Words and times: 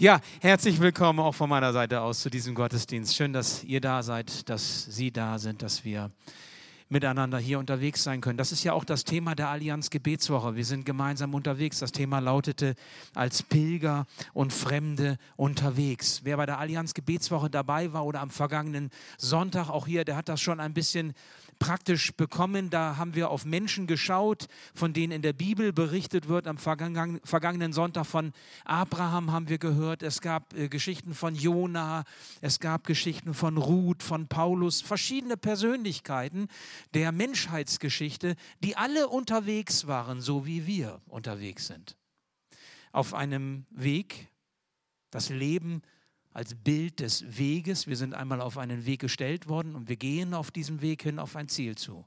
Ja, 0.00 0.20
herzlich 0.40 0.78
willkommen 0.78 1.18
auch 1.18 1.34
von 1.34 1.50
meiner 1.50 1.72
Seite 1.72 2.02
aus 2.02 2.20
zu 2.20 2.30
diesem 2.30 2.54
Gottesdienst. 2.54 3.16
Schön, 3.16 3.32
dass 3.32 3.64
ihr 3.64 3.80
da 3.80 4.04
seid, 4.04 4.48
dass 4.48 4.84
Sie 4.84 5.10
da 5.10 5.40
sind, 5.40 5.60
dass 5.60 5.84
wir 5.84 6.12
miteinander 6.88 7.36
hier 7.38 7.58
unterwegs 7.58 8.04
sein 8.04 8.20
können. 8.20 8.38
Das 8.38 8.52
ist 8.52 8.62
ja 8.62 8.74
auch 8.74 8.84
das 8.84 9.02
Thema 9.02 9.34
der 9.34 9.48
Allianz 9.48 9.90
Gebetswoche. 9.90 10.54
Wir 10.54 10.64
sind 10.64 10.86
gemeinsam 10.86 11.34
unterwegs. 11.34 11.80
Das 11.80 11.90
Thema 11.90 12.20
lautete 12.20 12.76
als 13.12 13.42
Pilger 13.42 14.06
und 14.34 14.52
Fremde 14.52 15.18
unterwegs. 15.34 16.20
Wer 16.22 16.36
bei 16.36 16.46
der 16.46 16.60
Allianz 16.60 16.94
Gebetswoche 16.94 17.50
dabei 17.50 17.92
war 17.92 18.06
oder 18.06 18.20
am 18.20 18.30
vergangenen 18.30 18.90
Sonntag 19.16 19.68
auch 19.68 19.88
hier, 19.88 20.04
der 20.04 20.14
hat 20.14 20.28
das 20.28 20.40
schon 20.40 20.60
ein 20.60 20.74
bisschen 20.74 21.12
praktisch 21.58 22.12
bekommen. 22.12 22.70
Da 22.70 22.96
haben 22.96 23.14
wir 23.14 23.30
auf 23.30 23.44
Menschen 23.44 23.86
geschaut, 23.86 24.48
von 24.74 24.92
denen 24.92 25.12
in 25.12 25.22
der 25.22 25.32
Bibel 25.32 25.72
berichtet 25.72 26.28
wird. 26.28 26.46
Am 26.46 26.58
vergangenen 26.58 27.72
Sonntag 27.72 28.06
von 28.06 28.32
Abraham 28.64 29.32
haben 29.32 29.48
wir 29.48 29.58
gehört. 29.58 30.02
Es 30.02 30.20
gab 30.20 30.54
äh, 30.54 30.68
Geschichten 30.68 31.14
von 31.14 31.34
Jona, 31.34 32.04
es 32.40 32.60
gab 32.60 32.86
Geschichten 32.86 33.34
von 33.34 33.56
Ruth, 33.56 34.02
von 34.02 34.28
Paulus, 34.28 34.80
verschiedene 34.80 35.36
Persönlichkeiten 35.36 36.48
der 36.94 37.12
Menschheitsgeschichte, 37.12 38.36
die 38.62 38.76
alle 38.76 39.08
unterwegs 39.08 39.86
waren, 39.86 40.20
so 40.20 40.46
wie 40.46 40.66
wir 40.66 41.00
unterwegs 41.06 41.66
sind. 41.66 41.96
Auf 42.92 43.14
einem 43.14 43.66
Weg, 43.70 44.28
das 45.10 45.28
Leben 45.28 45.82
als 46.38 46.54
Bild 46.54 47.00
des 47.00 47.36
Weges. 47.36 47.88
Wir 47.88 47.96
sind 47.96 48.14
einmal 48.14 48.40
auf 48.40 48.58
einen 48.58 48.86
Weg 48.86 49.00
gestellt 49.00 49.48
worden 49.48 49.74
und 49.74 49.88
wir 49.88 49.96
gehen 49.96 50.34
auf 50.34 50.52
diesem 50.52 50.80
Weg 50.82 51.02
hin 51.02 51.18
auf 51.18 51.34
ein 51.34 51.48
Ziel 51.48 51.76
zu. 51.76 52.06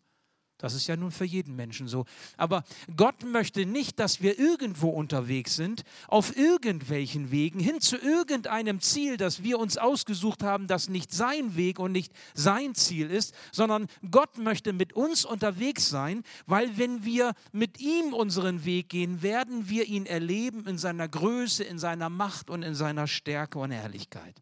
Das 0.61 0.73
ist 0.73 0.87
ja 0.87 0.95
nun 0.95 1.11
für 1.11 1.25
jeden 1.25 1.55
Menschen 1.55 1.87
so. 1.87 2.05
Aber 2.37 2.63
Gott 2.95 3.23
möchte 3.23 3.65
nicht, 3.65 3.99
dass 3.99 4.21
wir 4.21 4.37
irgendwo 4.39 4.89
unterwegs 4.89 5.55
sind, 5.55 5.83
auf 6.07 6.37
irgendwelchen 6.37 7.31
Wegen, 7.31 7.59
hin 7.59 7.81
zu 7.81 7.97
irgendeinem 7.97 8.79
Ziel, 8.79 9.17
das 9.17 9.43
wir 9.43 9.59
uns 9.59 9.77
ausgesucht 9.77 10.43
haben, 10.43 10.67
das 10.67 10.87
nicht 10.87 11.11
sein 11.11 11.55
Weg 11.55 11.79
und 11.79 11.91
nicht 11.91 12.13
sein 12.33 12.75
Ziel 12.75 13.09
ist, 13.09 13.33
sondern 13.51 13.87
Gott 14.09 14.37
möchte 14.37 14.71
mit 14.71 14.93
uns 14.93 15.25
unterwegs 15.25 15.89
sein, 15.89 16.23
weil 16.45 16.77
wenn 16.77 17.03
wir 17.03 17.33
mit 17.51 17.79
ihm 17.79 18.13
unseren 18.13 18.63
Weg 18.63 18.89
gehen, 18.89 19.21
werden 19.21 19.67
wir 19.67 19.85
ihn 19.87 20.05
erleben 20.05 20.67
in 20.67 20.77
seiner 20.77 21.07
Größe, 21.07 21.63
in 21.63 21.79
seiner 21.79 22.09
Macht 22.09 22.49
und 22.49 22.61
in 22.61 22.75
seiner 22.75 23.07
Stärke 23.07 23.59
und 23.59 23.71
Herrlichkeit. 23.71 24.41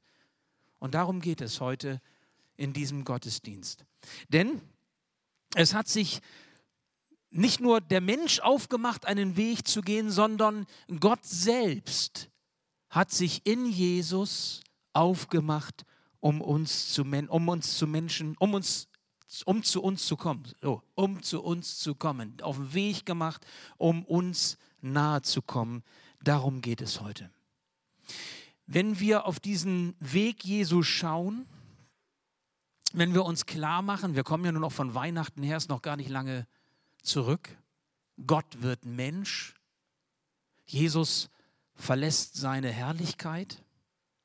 Und 0.80 0.96
darum 0.96 1.22
geht 1.22 1.42
es 1.42 1.62
heute 1.62 2.02
in 2.58 2.74
diesem 2.74 3.06
Gottesdienst. 3.06 3.86
Denn 4.28 4.62
es 5.56 5.74
hat 5.74 5.88
sich 5.88 6.22
nicht 7.32 7.60
nur 7.60 7.82
der 7.82 8.02
Mensch 8.02 8.40
aufgemacht, 8.40 9.06
einen 9.06 9.36
Weg 9.38 9.68
zu 9.68 9.82
gehen, 9.82 10.10
sondern 10.10 10.66
Gott 11.00 11.26
selbst 11.26 12.30
hat 12.90 13.12
sich 13.12 13.46
in 13.46 13.66
Jesus 13.68 14.64
aufgemacht, 14.94 15.86
um 16.20 16.42
uns 16.42 16.92
zu, 16.92 17.04
um 17.04 17.50
uns 17.50 17.78
zu 17.78 17.88
Menschen, 17.88 18.36
um 18.40 18.54
uns 18.54 18.88
um 19.46 19.62
zu 19.62 19.84
uns 19.84 20.08
zu 20.08 20.18
kommen, 20.18 20.44
so, 20.60 20.82
um 20.96 21.22
zu 21.22 21.44
uns 21.44 21.78
zu 21.78 21.94
kommen, 21.94 22.42
auf 22.42 22.56
den 22.56 22.74
Weg 22.74 23.06
gemacht, 23.06 23.46
um 23.78 24.04
uns 24.06 24.58
nahe 24.82 25.22
zu 25.22 25.44
kommen. 25.44 25.84
Darum 26.24 26.62
geht 26.62 26.82
es 26.82 27.00
heute. 27.00 27.30
Wenn 28.66 29.00
wir 29.00 29.26
auf 29.26 29.40
diesen 29.40 29.96
Weg 30.00 30.44
Jesu 30.44 30.82
schauen, 30.82 31.46
wenn 32.94 33.14
wir 33.14 33.26
uns 33.26 33.46
klar 33.46 33.82
machen, 33.82 34.16
wir 34.16 34.24
kommen 34.24 34.46
ja 34.46 34.52
nur 34.52 34.62
noch 34.62 34.72
von 34.72 34.94
Weihnachten 34.96 35.44
her, 35.44 35.58
ist 35.58 35.70
noch 35.70 35.82
gar 35.82 35.96
nicht 35.96 36.10
lange 36.10 36.48
zurück. 37.04 37.58
Gott 38.26 38.62
wird 38.62 38.86
Mensch. 38.86 39.56
Jesus 40.66 41.30
verlässt 41.76 42.36
seine 42.36 42.72
Herrlichkeit 42.72 43.64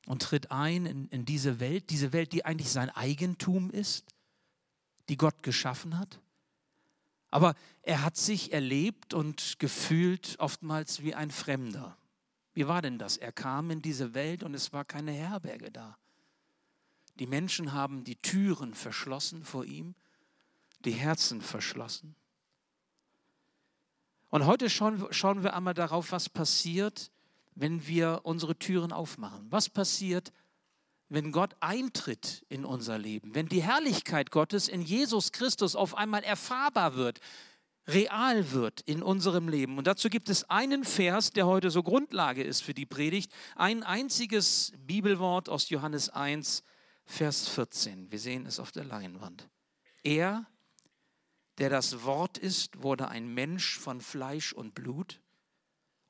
und 0.05 0.21
tritt 0.21 0.51
ein 0.51 0.85
in, 0.85 1.07
in 1.09 1.25
diese 1.25 1.59
Welt, 1.59 1.89
diese 1.89 2.13
Welt, 2.13 2.33
die 2.33 2.45
eigentlich 2.45 2.69
sein 2.69 2.89
Eigentum 2.89 3.71
ist, 3.71 4.05
die 5.09 5.17
Gott 5.17 5.43
geschaffen 5.43 5.97
hat. 5.97 6.19
Aber 7.29 7.55
er 7.81 8.03
hat 8.03 8.17
sich 8.17 8.53
erlebt 8.53 9.13
und 9.13 9.59
gefühlt 9.59 10.35
oftmals 10.39 11.01
wie 11.03 11.15
ein 11.15 11.31
Fremder. 11.31 11.97
Wie 12.53 12.67
war 12.67 12.81
denn 12.81 12.97
das? 12.97 13.17
Er 13.17 13.31
kam 13.31 13.71
in 13.71 13.81
diese 13.81 14.13
Welt 14.13 14.43
und 14.43 14.53
es 14.53 14.71
war 14.71 14.85
keine 14.85 15.11
Herberge 15.11 15.71
da. 15.71 15.97
Die 17.15 17.27
Menschen 17.27 17.73
haben 17.73 18.03
die 18.03 18.17
Türen 18.17 18.73
verschlossen 18.73 19.43
vor 19.43 19.65
ihm, 19.65 19.95
die 20.83 20.91
Herzen 20.91 21.41
verschlossen. 21.41 22.15
Und 24.29 24.45
heute 24.45 24.69
schauen, 24.69 25.05
schauen 25.11 25.43
wir 25.43 25.53
einmal 25.53 25.73
darauf, 25.73 26.11
was 26.11 26.27
passiert, 26.29 27.11
wenn 27.55 27.87
wir 27.87 28.21
unsere 28.23 28.57
Türen 28.57 28.91
aufmachen. 28.91 29.47
Was 29.49 29.69
passiert, 29.69 30.33
wenn 31.07 31.31
Gott 31.31 31.55
eintritt 31.61 32.45
in 32.49 32.65
unser 32.65 32.97
Leben, 32.97 33.33
wenn 33.33 33.47
die 33.47 33.63
Herrlichkeit 33.63 34.31
Gottes 34.31 34.67
in 34.67 34.81
Jesus 34.81 35.31
Christus 35.31 35.75
auf 35.75 35.95
einmal 35.95 36.23
erfahrbar 36.23 36.95
wird, 36.95 37.19
real 37.87 38.51
wird 38.51 38.81
in 38.81 39.03
unserem 39.03 39.47
Leben. 39.47 39.77
Und 39.77 39.87
dazu 39.87 40.09
gibt 40.09 40.29
es 40.29 40.49
einen 40.49 40.83
Vers, 40.83 41.31
der 41.31 41.45
heute 41.45 41.69
so 41.69 41.83
Grundlage 41.83 42.43
ist 42.43 42.61
für 42.61 42.73
die 42.73 42.85
Predigt, 42.85 43.31
ein 43.55 43.83
einziges 43.83 44.73
Bibelwort 44.85 45.49
aus 45.49 45.69
Johannes 45.69 46.09
1, 46.09 46.63
Vers 47.05 47.47
14. 47.49 48.11
Wir 48.11 48.19
sehen 48.19 48.45
es 48.45 48.59
auf 48.59 48.71
der 48.71 48.83
Leinwand. 48.83 49.47
Er, 50.03 50.45
der 51.59 51.69
das 51.69 52.03
Wort 52.03 52.37
ist, 52.37 52.81
wurde 52.81 53.07
ein 53.07 53.33
Mensch 53.33 53.77
von 53.77 54.01
Fleisch 54.01 54.53
und 54.53 54.73
Blut 54.73 55.21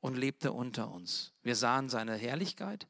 und 0.00 0.16
lebte 0.16 0.52
unter 0.52 0.90
uns. 0.90 1.32
Wir 1.42 1.54
sahen 1.54 1.88
seine 1.88 2.16
Herrlichkeit, 2.16 2.88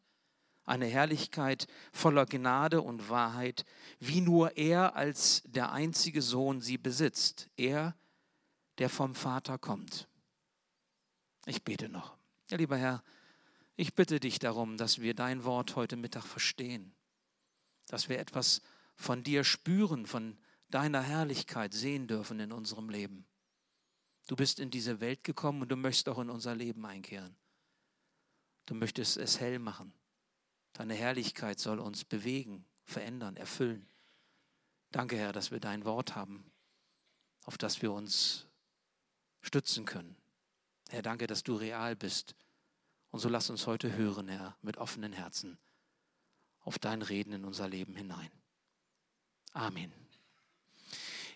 eine 0.65 0.87
Herrlichkeit 0.87 1.67
voller 1.93 2.27
Gnade 2.27 2.81
und 2.81 3.11
Wahrheit, 3.11 3.65
wie 3.99 4.21
nur 4.21 4.57
er 4.57 4.97
als 4.97 5.43
der 5.45 5.73
einzige 5.73 6.23
Sohn 6.23 6.61
sie 6.61 6.79
besitzt. 6.79 7.51
Er, 7.57 7.97
der 8.79 8.89
vom 8.89 9.15
Vater 9.15 9.59
kommt. 9.59 10.09
Ich 11.45 11.63
bete 11.63 11.89
noch. 11.89 12.17
Ja, 12.51 12.57
lieber 12.57 12.77
Herr, 12.77 13.03
ich 13.77 13.95
bitte 13.95 14.21
dich 14.21 14.39
darum, 14.39 14.77
dass 14.77 15.01
wir 15.01 15.15
dein 15.15 15.45
Wort 15.45 15.77
heute 15.77 15.97
Mittag 15.97 16.25
verstehen 16.25 16.96
dass 17.87 18.09
wir 18.09 18.19
etwas 18.19 18.61
von 18.95 19.23
dir 19.23 19.45
spüren, 19.45 20.07
von 20.07 20.39
deiner 20.69 21.03
Herrlichkeit 21.03 21.73
sehen 21.73 22.07
dürfen 22.07 22.41
in 22.41 22.53
unserem 22.53 22.89
Leben. 22.89 23.27
Du 24.27 24.35
bist 24.35 24.59
in 24.59 24.71
diese 24.71 25.01
Welt 25.01 25.23
gekommen 25.23 25.63
und 25.63 25.69
du 25.69 25.77
möchtest 25.77 26.09
auch 26.09 26.19
in 26.19 26.31
unser 26.31 26.55
Leben 26.55 26.85
einkehren. 26.85 27.37
Du 28.67 28.75
möchtest 28.75 29.17
es 29.17 29.39
hell 29.39 29.61
machen. 29.61 29.93
Deine 30.73 30.95
Herrlichkeit 30.95 31.61
soll 31.61 31.79
uns 31.79 32.05
bewegen, 32.05 32.65
verändern, 32.85 33.37
erfüllen. 33.37 33.87
Danke, 34.91 35.17
Herr, 35.17 35.33
dass 35.33 35.53
wir 35.53 35.61
dein 35.61 35.85
Wort 35.85 36.17
haben, 36.17 36.51
auf 37.45 37.57
das 37.57 37.81
wir 37.83 37.93
uns 37.93 38.47
stützen 39.43 39.85
können. 39.85 40.17
Herr, 40.89 41.03
danke, 41.03 41.29
dass 41.29 41.45
du 41.45 41.55
real 41.55 41.95
bist. 41.95 42.35
Und 43.11 43.21
so 43.21 43.29
lass 43.29 43.49
uns 43.49 43.67
heute 43.67 43.97
hören, 43.97 44.29
Herr, 44.29 44.57
mit 44.63 44.77
offenen 44.77 45.13
Herzen 45.13 45.59
auf 46.67 46.79
dein 46.81 47.01
Reden 47.01 47.33
in 47.33 47.45
unser 47.45 47.69
Leben 47.69 47.95
hinein. 47.95 48.31
Amen. 49.53 49.93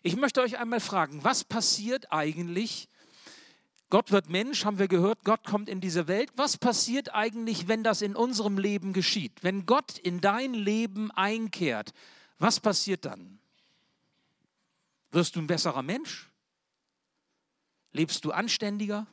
Ich 0.02 0.16
möchte 0.16 0.40
euch 0.42 0.58
einmal 0.58 0.80
fragen, 0.80 1.22
was 1.22 1.44
passiert 1.44 2.12
eigentlich? 2.12 2.88
Gott 3.90 4.10
wird 4.10 4.28
Mensch, 4.28 4.64
haben 4.64 4.78
wir 4.78 4.88
gehört, 4.88 5.24
Gott 5.24 5.44
kommt 5.44 5.68
in 5.68 5.80
diese 5.80 6.08
Welt. 6.08 6.30
Was 6.36 6.58
passiert 6.58 7.14
eigentlich, 7.14 7.68
wenn 7.68 7.84
das 7.84 8.02
in 8.02 8.16
unserem 8.16 8.58
Leben 8.58 8.92
geschieht? 8.92 9.42
Wenn 9.42 9.66
Gott 9.66 9.98
in 9.98 10.20
dein 10.20 10.52
Leben 10.52 11.10
einkehrt, 11.12 11.92
was 12.38 12.58
passiert 12.58 13.04
dann? 13.04 13.38
Wirst 15.12 15.36
du 15.36 15.40
ein 15.40 15.46
besserer 15.46 15.82
Mensch? 15.82 16.28
Lebst 17.92 18.24
du 18.24 18.32
anständiger? 18.32 19.06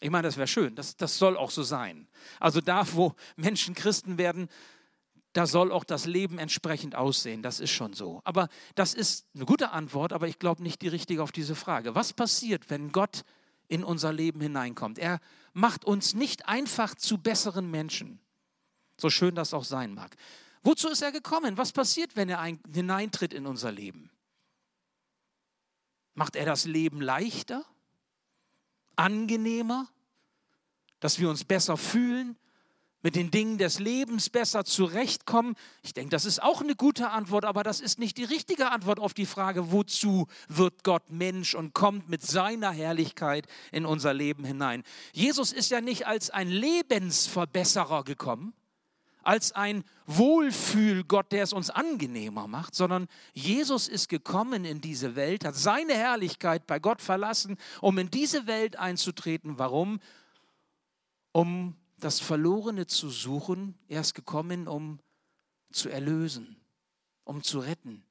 Ich 0.00 0.10
meine, 0.10 0.28
das 0.28 0.36
wäre 0.36 0.46
schön, 0.46 0.74
das, 0.74 0.96
das 0.96 1.18
soll 1.18 1.36
auch 1.36 1.50
so 1.50 1.62
sein. 1.62 2.06
Also 2.38 2.60
da, 2.60 2.86
wo 2.92 3.14
Menschen 3.36 3.74
Christen 3.74 4.16
werden, 4.16 4.48
da 5.32 5.46
soll 5.46 5.72
auch 5.72 5.84
das 5.84 6.06
Leben 6.06 6.38
entsprechend 6.38 6.94
aussehen. 6.94 7.42
Das 7.42 7.60
ist 7.60 7.70
schon 7.70 7.92
so. 7.92 8.20
Aber 8.24 8.48
das 8.74 8.94
ist 8.94 9.26
eine 9.34 9.44
gute 9.44 9.70
Antwort, 9.70 10.12
aber 10.12 10.28
ich 10.28 10.38
glaube 10.38 10.62
nicht 10.62 10.82
die 10.82 10.88
richtige 10.88 11.22
auf 11.22 11.32
diese 11.32 11.54
Frage. 11.54 11.94
Was 11.94 12.12
passiert, 12.12 12.70
wenn 12.70 12.92
Gott 12.92 13.24
in 13.68 13.84
unser 13.84 14.12
Leben 14.12 14.40
hineinkommt? 14.40 14.98
Er 14.98 15.20
macht 15.52 15.84
uns 15.84 16.14
nicht 16.14 16.48
einfach 16.48 16.94
zu 16.94 17.18
besseren 17.18 17.70
Menschen, 17.70 18.20
so 18.96 19.10
schön 19.10 19.34
das 19.34 19.52
auch 19.52 19.64
sein 19.64 19.94
mag. 19.94 20.16
Wozu 20.62 20.88
ist 20.88 21.02
er 21.02 21.12
gekommen? 21.12 21.56
Was 21.56 21.72
passiert, 21.72 22.16
wenn 22.16 22.28
er 22.28 22.42
hineintritt 22.72 23.32
in 23.32 23.46
unser 23.46 23.70
Leben? 23.70 24.10
Macht 26.14 26.36
er 26.36 26.46
das 26.46 26.64
Leben 26.64 27.00
leichter? 27.00 27.64
Angenehmer, 28.98 29.88
dass 31.00 31.18
wir 31.18 31.30
uns 31.30 31.44
besser 31.44 31.76
fühlen, 31.76 32.36
mit 33.00 33.14
den 33.14 33.30
Dingen 33.30 33.58
des 33.58 33.78
Lebens 33.78 34.28
besser 34.28 34.64
zurechtkommen? 34.64 35.54
Ich 35.82 35.94
denke, 35.94 36.10
das 36.10 36.24
ist 36.24 36.42
auch 36.42 36.60
eine 36.60 36.74
gute 36.74 37.10
Antwort, 37.10 37.44
aber 37.44 37.62
das 37.62 37.80
ist 37.80 37.98
nicht 37.98 38.18
die 38.18 38.24
richtige 38.24 38.70
Antwort 38.70 38.98
auf 38.98 39.14
die 39.14 39.26
Frage, 39.26 39.70
wozu 39.70 40.26
wird 40.48 40.82
Gott 40.82 41.10
Mensch 41.10 41.54
und 41.54 41.74
kommt 41.74 42.08
mit 42.08 42.22
seiner 42.22 42.72
Herrlichkeit 42.72 43.46
in 43.70 43.86
unser 43.86 44.14
Leben 44.14 44.44
hinein. 44.44 44.82
Jesus 45.12 45.52
ist 45.52 45.70
ja 45.70 45.80
nicht 45.80 46.06
als 46.06 46.30
ein 46.30 46.48
Lebensverbesserer 46.48 48.02
gekommen, 48.04 48.52
als 49.22 49.52
ein 49.52 49.84
Wohlfühlgott, 50.06 51.32
der 51.32 51.42
es 51.42 51.52
uns 51.52 51.70
angenehmer 51.70 52.46
macht, 52.46 52.74
sondern 52.74 53.08
Jesus 53.34 53.88
ist 53.88 54.08
gekommen 54.08 54.64
in 54.64 54.80
diese 54.80 55.16
Welt, 55.16 55.44
hat 55.44 55.54
seine 55.54 55.94
Herrlichkeit 55.94 56.66
bei 56.66 56.78
Gott 56.78 57.02
verlassen, 57.02 57.56
um 57.80 57.98
in 57.98 58.10
diese 58.10 58.46
Welt 58.46 58.76
einzutreten. 58.76 59.58
Warum? 59.58 60.00
Um 61.32 61.76
das 61.98 62.20
Verlorene 62.20 62.86
zu 62.86 63.10
suchen. 63.10 63.74
Er 63.88 64.00
ist 64.00 64.14
gekommen, 64.14 64.68
um 64.68 65.00
zu 65.72 65.88
erlösen, 65.88 66.56
um 67.24 67.42
zu 67.42 67.58
retten. 67.58 68.04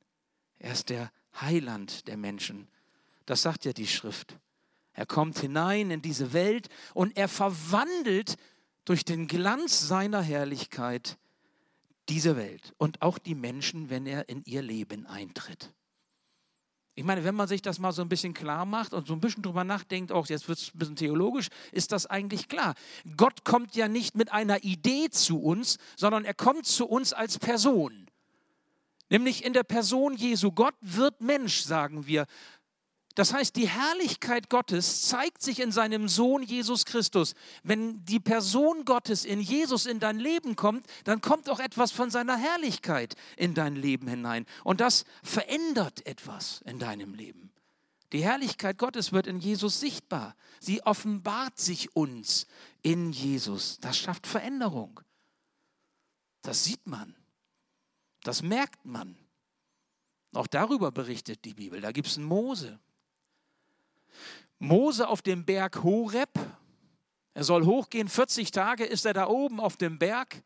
Er 0.60 0.74
ist 0.74 0.90
der 0.90 1.12
Heiland 1.40 2.08
der 2.08 2.18
Menschen. 2.18 2.68
Das 3.26 3.42
sagt 3.42 3.66
ja 3.66 3.74
die 3.74 3.88
Schrift. 3.88 4.38
Er 4.94 5.06
kommt 5.06 5.40
hinein 5.40 5.92
in 5.92 6.02
diese 6.02 6.34
Welt 6.34 6.70
und 6.94 7.16
er 7.18 7.28
verwandelt 7.28 8.36
durch 8.88 9.04
den 9.04 9.28
Glanz 9.28 9.86
seiner 9.90 10.22
Herrlichkeit 10.22 11.18
diese 12.08 12.38
Welt 12.38 12.74
und 12.78 13.02
auch 13.02 13.18
die 13.18 13.36
Menschen, 13.36 13.90
wenn 13.90 14.06
er 14.06 14.30
in 14.30 14.44
ihr 14.46 14.62
Leben 14.62 15.06
eintritt. 15.06 15.74
Ich 16.96 17.04
meine, 17.04 17.26
wenn 17.26 17.36
man 17.36 17.50
sich 17.50 17.62
das 17.62 17.80
mal 17.80 17.92
so 17.92 18.02
ein 18.02 18.08
bisschen 18.08 18.34
klar 18.34 18.66
macht 18.66 18.94
und 18.94 19.06
so 19.06 19.14
ein 19.14 19.20
bisschen 19.20 19.44
drüber 19.44 19.66
nachdenkt, 19.66 20.14
auch 20.14 20.28
jetzt 20.28 20.48
wird 20.48 20.58
es 20.58 20.74
ein 20.74 20.78
bisschen 20.80 20.96
theologisch, 20.96 21.50
ist 21.74 21.92
das 21.92 22.06
eigentlich 22.06 22.48
klar. 22.48 22.76
Gott 23.18 23.44
kommt 23.44 23.76
ja 23.76 23.90
nicht 23.90 24.16
mit 24.16 24.32
einer 24.32 24.64
Idee 24.64 25.10
zu 25.10 25.38
uns, 25.42 25.80
sondern 25.98 26.24
er 26.24 26.34
kommt 26.34 26.66
zu 26.66 26.88
uns 26.88 27.12
als 27.12 27.40
Person. 27.40 28.08
Nämlich 29.10 29.44
in 29.44 29.52
der 29.52 29.64
Person 29.64 30.16
Jesu. 30.16 30.52
Gott 30.54 30.76
wird 30.82 31.20
Mensch, 31.22 31.62
sagen 31.62 32.08
wir. 32.08 32.26
Das 33.18 33.34
heißt, 33.34 33.56
die 33.56 33.68
Herrlichkeit 33.68 34.48
Gottes 34.48 35.02
zeigt 35.02 35.42
sich 35.42 35.60
in 35.60 35.72
seinem 35.72 36.08
Sohn 36.08 36.44
Jesus 36.44 36.86
Christus. 36.86 37.34
Wenn 37.64 38.06
die 38.06 38.20
Person 38.20 38.86
Gottes 38.86 39.26
in 39.26 39.42
Jesus 39.42 39.88
in 39.88 40.00
dein 40.00 40.20
Leben 40.20 40.56
kommt, 40.56 40.86
dann 41.04 41.20
kommt 41.20 41.50
auch 41.50 41.60
etwas 41.60 41.92
von 41.92 42.12
seiner 42.12 42.38
Herrlichkeit 42.38 43.16
in 43.36 43.56
dein 43.56 43.76
Leben 43.76 44.08
hinein. 44.08 44.46
Und 44.64 44.82
das 44.82 45.04
verändert 45.24 46.06
etwas 46.06 46.62
in 46.68 46.78
deinem 46.78 47.16
Leben. 47.16 47.52
Die 48.14 48.24
Herrlichkeit 48.24 48.78
Gottes 48.78 49.12
wird 49.12 49.26
in 49.26 49.40
Jesus 49.40 49.80
sichtbar. 49.80 50.36
Sie 50.60 50.84
offenbart 50.84 51.58
sich 51.58 51.96
uns 51.96 52.46
in 52.84 53.12
Jesus. 53.12 53.80
Das 53.80 53.98
schafft 53.98 54.28
Veränderung. 54.28 55.02
Das 56.44 56.66
sieht 56.66 56.86
man. 56.86 57.16
Das 58.22 58.44
merkt 58.44 58.86
man. 58.86 59.18
Auch 60.34 60.46
darüber 60.46 60.92
berichtet 60.92 61.46
die 61.46 61.56
Bibel. 61.56 61.82
Da 61.82 61.92
gibt 61.92 62.10
es 62.10 62.18
einen 62.18 62.28
Mose. 62.28 62.80
Mose 64.60 65.08
auf 65.08 65.22
dem 65.22 65.46
Berg 65.46 65.84
Horeb. 65.84 66.30
Er 67.34 67.44
soll 67.44 67.66
hochgehen, 67.66 68.08
40 68.08 68.52
Tage 68.52 68.84
ist 68.84 69.06
er 69.06 69.14
da 69.14 69.28
oben 69.28 69.60
auf 69.60 69.78
dem 69.78 70.00
Berg 70.00 70.44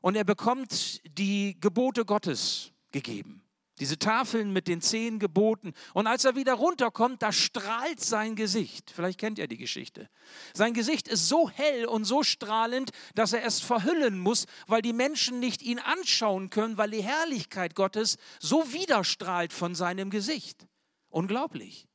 und 0.00 0.16
er 0.16 0.24
bekommt 0.24 1.00
die 1.18 1.58
Gebote 1.60 2.04
Gottes 2.04 2.72
gegeben. 2.92 3.42
Diese 3.80 3.98
Tafeln 3.98 4.52
mit 4.52 4.68
den 4.68 4.82
zehn 4.82 5.18
Geboten. 5.18 5.72
Und 5.94 6.06
als 6.06 6.26
er 6.26 6.36
wieder 6.36 6.52
runterkommt, 6.52 7.22
da 7.22 7.32
strahlt 7.32 7.98
sein 7.98 8.36
Gesicht. 8.36 8.90
Vielleicht 8.94 9.18
kennt 9.18 9.38
ihr 9.38 9.48
die 9.48 9.56
Geschichte. 9.56 10.10
Sein 10.52 10.74
Gesicht 10.74 11.08
ist 11.08 11.28
so 11.28 11.48
hell 11.48 11.86
und 11.86 12.04
so 12.04 12.22
strahlend, 12.22 12.90
dass 13.14 13.32
er 13.32 13.42
es 13.42 13.60
verhüllen 13.60 14.18
muss, 14.18 14.44
weil 14.66 14.82
die 14.82 14.92
Menschen 14.92 15.40
nicht 15.40 15.62
ihn 15.62 15.78
anschauen 15.78 16.50
können, 16.50 16.76
weil 16.76 16.90
die 16.90 17.02
Herrlichkeit 17.02 17.74
Gottes 17.74 18.18
so 18.38 18.70
widerstrahlt 18.70 19.54
von 19.54 19.74
seinem 19.74 20.10
Gesicht. 20.10 20.68
Unglaublich. 21.08 21.88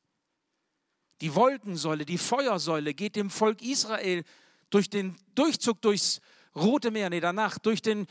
Die 1.26 1.34
Wolkensäule, 1.34 2.06
die 2.06 2.20
Feuersäule 2.20 2.94
geht 2.94 3.16
dem 3.16 3.32
Volk 3.32 3.64
Israel 3.64 4.24
durch 4.70 4.92
den 4.92 5.16
Durchzug 5.34 5.82
durchs 5.82 6.22
Rote 6.56 6.92
Meer, 6.92 7.10
nee, 7.10 7.20
danach, 7.20 7.58
durch, 7.58 7.82
den, 7.82 8.06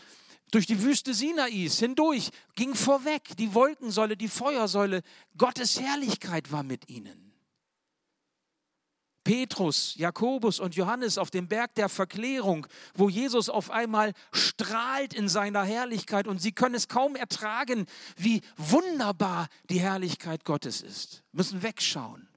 durch 0.51 0.67
die 0.67 0.83
Wüste 0.83 1.15
Sinais 1.15 1.79
hindurch, 1.79 2.31
ging 2.57 2.75
vorweg. 2.75 3.37
Die 3.37 3.55
Wolkensäule, 3.55 4.17
die 4.17 4.27
Feuersäule, 4.27 5.03
Gottes 5.39 5.79
Herrlichkeit 5.79 6.51
war 6.51 6.65
mit 6.65 6.91
ihnen. 6.91 7.33
Petrus, 9.23 9.95
Jakobus 9.95 10.59
und 10.59 10.75
Johannes 10.75 11.17
auf 11.17 11.31
dem 11.31 11.47
Berg 11.47 11.73
der 11.77 11.89
Verklärung, 11.89 12.67
wo 12.95 13.09
Jesus 13.09 13.49
auf 13.49 13.71
einmal 13.71 14.13
strahlt 14.33 15.15
in 15.15 15.29
seiner 15.29 15.63
Herrlichkeit 15.63 16.27
und 16.27 16.43
sie 16.43 16.51
können 16.51 16.75
es 16.75 16.89
kaum 16.89 17.15
ertragen, 17.15 17.87
wie 18.17 18.41
wunderbar 18.57 19.47
die 19.71 19.79
Herrlichkeit 19.79 20.45
Gottes 20.45 20.81
ist, 20.81 21.23
müssen 21.31 21.63
wegschauen. 21.63 22.29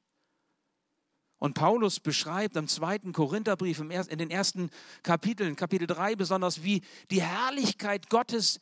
Und 1.39 1.53
Paulus 1.53 1.99
beschreibt 1.99 2.55
im 2.55 2.67
zweiten 2.67 3.13
Korintherbrief, 3.13 3.79
in 3.79 4.17
den 4.17 4.31
ersten 4.31 4.69
Kapiteln, 5.03 5.55
Kapitel 5.55 5.87
3 5.87 6.15
besonders, 6.15 6.63
wie 6.63 6.81
die 7.11 7.21
Herrlichkeit 7.21 8.09
Gottes 8.09 8.59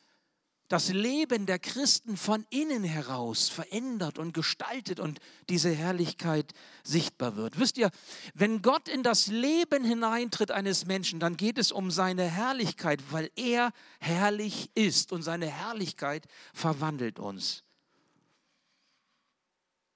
das 0.68 0.88
Leben 0.88 1.46
der 1.46 1.58
Christen 1.58 2.16
von 2.16 2.44
innen 2.50 2.82
heraus 2.82 3.48
verändert 3.48 4.18
und 4.18 4.34
gestaltet 4.34 4.98
und 4.98 5.20
diese 5.48 5.70
Herrlichkeit 5.70 6.52
sichtbar 6.82 7.36
wird. 7.36 7.58
Wisst 7.60 7.78
ihr, 7.78 7.90
wenn 8.34 8.62
Gott 8.62 8.88
in 8.88 9.02
das 9.02 9.28
Leben 9.28 9.84
hineintritt 9.84 10.50
eines 10.50 10.86
Menschen, 10.86 11.20
dann 11.20 11.36
geht 11.36 11.58
es 11.58 11.70
um 11.70 11.90
seine 11.90 12.24
Herrlichkeit, 12.24 13.00
weil 13.12 13.30
er 13.36 13.72
herrlich 14.00 14.70
ist 14.74 15.12
und 15.12 15.22
seine 15.22 15.46
Herrlichkeit 15.46 16.26
verwandelt 16.52 17.20
uns. 17.20 17.62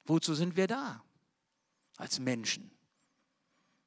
Wozu 0.04 0.34
sind 0.34 0.56
wir 0.56 0.68
da? 0.68 1.02
Als 2.00 2.18
Menschen, 2.18 2.70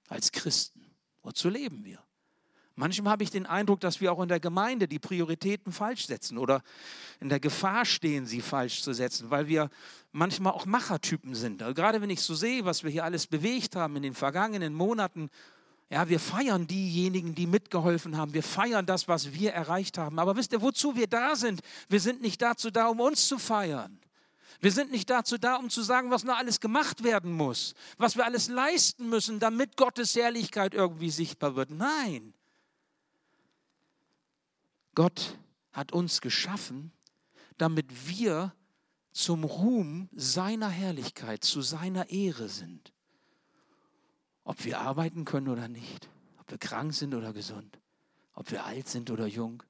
als 0.07 0.31
Christen. 0.31 0.95
Wozu 1.23 1.49
leben 1.49 1.83
wir? 1.83 1.99
Manchmal 2.75 3.11
habe 3.11 3.23
ich 3.23 3.29
den 3.29 3.45
Eindruck, 3.45 3.81
dass 3.81 4.01
wir 4.01 4.11
auch 4.11 4.21
in 4.21 4.29
der 4.29 4.39
Gemeinde 4.39 4.87
die 4.87 4.97
Prioritäten 4.97 5.71
falsch 5.71 6.07
setzen 6.07 6.39
oder 6.39 6.63
in 7.19 7.29
der 7.29 7.39
Gefahr 7.39 7.85
stehen, 7.85 8.25
sie 8.25 8.41
falsch 8.41 8.81
zu 8.81 8.93
setzen, 8.93 9.29
weil 9.29 9.47
wir 9.47 9.69
manchmal 10.11 10.53
auch 10.53 10.65
Machertypen 10.65 11.35
sind. 11.35 11.61
Also 11.61 11.75
gerade 11.75 12.01
wenn 12.01 12.09
ich 12.09 12.21
so 12.21 12.33
sehe, 12.33 12.65
was 12.65 12.83
wir 12.83 12.89
hier 12.89 13.03
alles 13.03 13.27
bewegt 13.27 13.75
haben 13.75 13.95
in 13.95 14.03
den 14.03 14.15
vergangenen 14.15 14.73
Monaten, 14.73 15.29
ja, 15.89 16.09
wir 16.09 16.19
feiern 16.19 16.65
diejenigen, 16.65 17.35
die 17.35 17.45
mitgeholfen 17.45 18.17
haben. 18.17 18.33
Wir 18.33 18.41
feiern 18.41 18.87
das, 18.87 19.07
was 19.07 19.33
wir 19.33 19.53
erreicht 19.53 19.99
haben. 19.99 20.17
Aber 20.17 20.35
wisst 20.35 20.51
ihr, 20.51 20.61
wozu 20.61 20.95
wir 20.95 21.05
da 21.05 21.35
sind? 21.35 21.61
Wir 21.89 21.99
sind 21.99 22.21
nicht 22.21 22.41
dazu 22.41 22.71
da, 22.71 22.87
um 22.87 22.99
uns 22.99 23.27
zu 23.27 23.37
feiern. 23.37 23.99
Wir 24.63 24.71
sind 24.71 24.91
nicht 24.91 25.09
dazu 25.09 25.37
da, 25.37 25.57
um 25.57 25.69
zu 25.69 25.81
sagen, 25.81 26.09
was 26.09 26.23
noch 26.23 26.37
alles 26.37 26.61
gemacht 26.61 27.03
werden 27.03 27.33
muss, 27.33 27.73
was 27.97 28.15
wir 28.15 28.23
alles 28.23 28.47
leisten 28.47 29.09
müssen, 29.09 29.41
damit 29.41 29.75
Gottes 29.75 30.15
Herrlichkeit 30.15 30.73
irgendwie 30.73 31.09
sichtbar 31.09 31.57
wird. 31.57 31.69
Nein. 31.69 32.33
Gott 34.95 35.37
hat 35.73 35.91
uns 35.91 36.21
geschaffen, 36.21 36.93
damit 37.57 38.07
wir 38.07 38.55
zum 39.11 39.43
Ruhm 39.43 40.07
seiner 40.15 40.69
Herrlichkeit, 40.69 41.43
zu 41.43 41.61
seiner 41.61 42.09
Ehre 42.09 42.47
sind. 42.47 42.93
Ob 44.45 44.63
wir 44.63 44.79
arbeiten 44.79 45.25
können 45.25 45.49
oder 45.49 45.67
nicht, 45.67 46.07
ob 46.39 46.49
wir 46.49 46.57
krank 46.57 46.93
sind 46.93 47.13
oder 47.13 47.33
gesund, 47.33 47.81
ob 48.33 48.49
wir 48.49 48.63
alt 48.63 48.87
sind 48.87 49.11
oder 49.11 49.27
jung, 49.27 49.61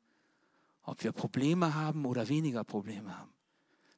ob 0.84 1.04
wir 1.04 1.14
Probleme 1.14 1.74
haben 1.74 2.06
oder 2.06 2.30
weniger 2.30 2.64
Probleme 2.64 3.18
haben. 3.18 3.33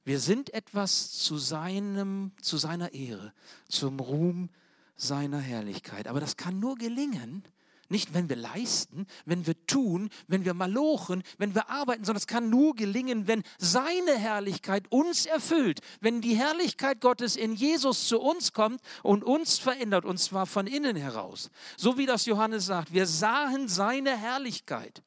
Wir 0.05 0.19
sind 0.19 0.53
etwas 0.53 1.12
zu, 1.12 1.38
seinem, 1.39 2.31
zu 2.39 2.57
seiner 2.57 2.93
Ehre, 2.93 3.33
zum 3.67 4.00
Ruhm 4.00 4.50
seiner 4.95 5.39
Herrlichkeit. 5.39 6.07
Aber 6.07 6.19
das 6.19 6.38
kann 6.38 6.59
nur 6.59 6.75
gelingen, 6.75 7.43
nicht 7.89 8.13
wenn 8.13 8.29
wir 8.29 8.35
leisten, 8.35 9.07
wenn 9.25 9.47
wir 9.47 9.65
tun, 9.65 10.09
wenn 10.27 10.45
wir 10.45 10.53
malochen, 10.53 11.24
wenn 11.39 11.55
wir 11.55 11.69
arbeiten, 11.71 12.03
sondern 12.03 12.19
es 12.19 12.27
kann 12.27 12.51
nur 12.51 12.75
gelingen, 12.75 13.27
wenn 13.27 13.41
seine 13.57 14.15
Herrlichkeit 14.15 14.91
uns 14.91 15.25
erfüllt, 15.25 15.81
wenn 16.01 16.21
die 16.21 16.35
Herrlichkeit 16.35 17.01
Gottes 17.01 17.35
in 17.35 17.55
Jesus 17.55 18.07
zu 18.07 18.21
uns 18.21 18.53
kommt 18.53 18.81
und 19.01 19.24
uns 19.24 19.57
verändert, 19.57 20.05
und 20.05 20.19
zwar 20.19 20.45
von 20.45 20.67
innen 20.67 20.95
heraus. 20.95 21.50
So 21.77 21.97
wie 21.97 22.05
das 22.05 22.27
Johannes 22.27 22.67
sagt, 22.67 22.93
wir 22.93 23.07
sahen 23.07 23.67
seine 23.67 24.15
Herrlichkeit. 24.15 25.01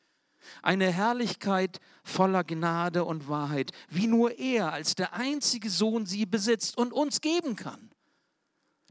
Eine 0.62 0.90
Herrlichkeit 0.90 1.80
voller 2.02 2.44
Gnade 2.44 3.04
und 3.04 3.28
Wahrheit, 3.28 3.72
wie 3.88 4.06
nur 4.06 4.38
er 4.38 4.72
als 4.72 4.94
der 4.94 5.14
einzige 5.14 5.70
Sohn 5.70 6.06
sie 6.06 6.26
besitzt 6.26 6.76
und 6.78 6.92
uns 6.92 7.20
geben 7.20 7.56
kann. 7.56 7.90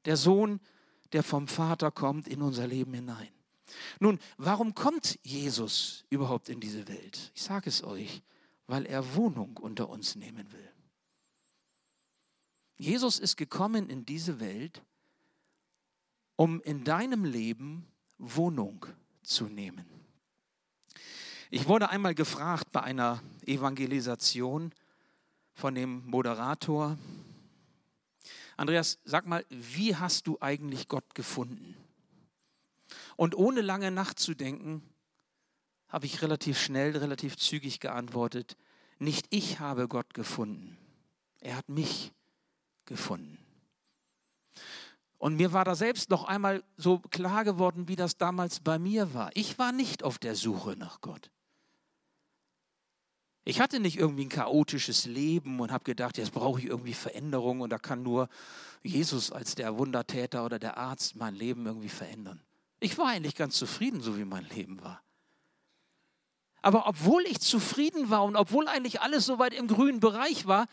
Der 0.05 0.17
Sohn, 0.17 0.59
der 1.13 1.23
vom 1.23 1.47
Vater 1.47 1.91
kommt 1.91 2.27
in 2.27 2.41
unser 2.41 2.67
Leben 2.67 2.93
hinein. 2.93 3.29
Nun, 3.99 4.19
warum 4.37 4.73
kommt 4.73 5.19
Jesus 5.23 6.05
überhaupt 6.09 6.49
in 6.49 6.59
diese 6.59 6.87
Welt? 6.87 7.31
Ich 7.35 7.43
sage 7.43 7.69
es 7.69 7.83
euch, 7.83 8.21
weil 8.67 8.85
er 8.85 9.15
Wohnung 9.15 9.57
unter 9.57 9.89
uns 9.89 10.15
nehmen 10.15 10.51
will. 10.51 10.71
Jesus 12.77 13.19
ist 13.19 13.37
gekommen 13.37 13.89
in 13.89 14.05
diese 14.05 14.39
Welt, 14.39 14.83
um 16.35 16.61
in 16.61 16.83
deinem 16.83 17.25
Leben 17.25 17.87
Wohnung 18.17 18.85
zu 19.23 19.45
nehmen. 19.45 19.96
Ich 21.49 21.67
wurde 21.67 21.89
einmal 21.89 22.13
gefragt 22.13 22.71
bei 22.73 22.81
einer 22.81 23.21
Evangelisation 23.45 24.73
von 25.53 25.75
dem 25.75 26.05
Moderator, 26.05 26.97
Andreas, 28.57 28.99
sag 29.05 29.27
mal, 29.27 29.45
wie 29.49 29.95
hast 29.95 30.27
du 30.27 30.37
eigentlich 30.41 30.87
Gott 30.87 31.15
gefunden? 31.15 31.77
Und 33.15 33.35
ohne 33.35 33.61
lange 33.61 33.91
nachzudenken, 33.91 34.81
habe 35.87 36.05
ich 36.05 36.21
relativ 36.21 36.59
schnell, 36.59 36.97
relativ 36.97 37.37
zügig 37.37 37.79
geantwortet, 37.79 38.57
nicht 38.99 39.27
ich 39.29 39.59
habe 39.59 39.87
Gott 39.87 40.13
gefunden, 40.13 40.77
er 41.39 41.55
hat 41.55 41.69
mich 41.69 42.11
gefunden. 42.85 43.37
Und 45.17 45.35
mir 45.35 45.53
war 45.53 45.63
da 45.63 45.75
selbst 45.75 46.09
noch 46.09 46.25
einmal 46.25 46.63
so 46.75 46.99
klar 46.99 47.43
geworden, 47.43 47.87
wie 47.87 47.95
das 47.95 48.17
damals 48.17 48.59
bei 48.59 48.77
mir 48.77 49.13
war. 49.13 49.31
Ich 49.33 49.57
war 49.57 49.71
nicht 49.71 50.03
auf 50.03 50.19
der 50.19 50.35
Suche 50.35 50.75
nach 50.77 51.01
Gott. 51.01 51.31
Ich 53.47 53.61
hatte 53.61 53.79
nicht 53.79 53.97
irgendwie 53.97 54.25
ein 54.25 54.29
chaotisches 54.29 55.05
Leben 55.05 55.61
und 55.61 55.71
habe 55.71 55.85
gedacht, 55.85 56.17
jetzt 56.17 56.33
brauche 56.33 56.59
ich 56.59 56.65
irgendwie 56.65 56.93
Veränderung 56.93 57.61
und 57.61 57.69
da 57.69 57.77
kann 57.77 58.03
nur 58.03 58.27
Jesus 58.83 59.31
als 59.31 59.55
der 59.55 59.77
Wundertäter 59.77 60.43
oder 60.43 60.59
der 60.59 60.77
Arzt 60.77 61.15
mein 61.15 61.33
Leben 61.33 61.65
irgendwie 61.65 61.87
verändern. 61.87 62.41
Ich 62.81 62.97
war 62.97 63.07
eigentlich 63.07 63.35
ganz 63.35 63.55
zufrieden, 63.55 64.01
so 64.01 64.17
wie 64.17 64.25
mein 64.25 64.43
Leben 64.49 64.83
war. 64.83 65.01
Aber 66.61 66.87
obwohl 66.87 67.23
ich 67.23 67.39
zufrieden 67.39 68.09
war 68.09 68.25
und 68.25 68.35
obwohl 68.35 68.67
eigentlich 68.67 68.99
alles 68.99 69.25
soweit 69.25 69.53
im 69.53 69.69
grünen 69.69 70.01
Bereich 70.01 70.45
war, 70.45 70.67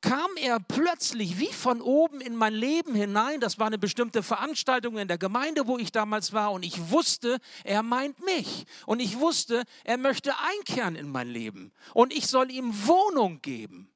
kam 0.00 0.30
er 0.36 0.60
plötzlich 0.60 1.38
wie 1.38 1.52
von 1.52 1.80
oben 1.80 2.20
in 2.20 2.36
mein 2.36 2.54
Leben 2.54 2.94
hinein. 2.94 3.40
Das 3.40 3.58
war 3.58 3.66
eine 3.66 3.78
bestimmte 3.78 4.22
Veranstaltung 4.22 4.98
in 4.98 5.08
der 5.08 5.18
Gemeinde, 5.18 5.66
wo 5.66 5.78
ich 5.78 5.92
damals 5.92 6.32
war. 6.32 6.52
Und 6.52 6.64
ich 6.64 6.90
wusste, 6.90 7.38
er 7.64 7.82
meint 7.82 8.24
mich. 8.24 8.66
Und 8.86 9.00
ich 9.00 9.18
wusste, 9.18 9.64
er 9.84 9.98
möchte 9.98 10.32
einkehren 10.38 10.94
in 10.94 11.08
mein 11.08 11.28
Leben. 11.28 11.72
Und 11.94 12.12
ich 12.12 12.26
soll 12.26 12.50
ihm 12.50 12.72
Wohnung 12.86 13.42
geben. 13.42 13.90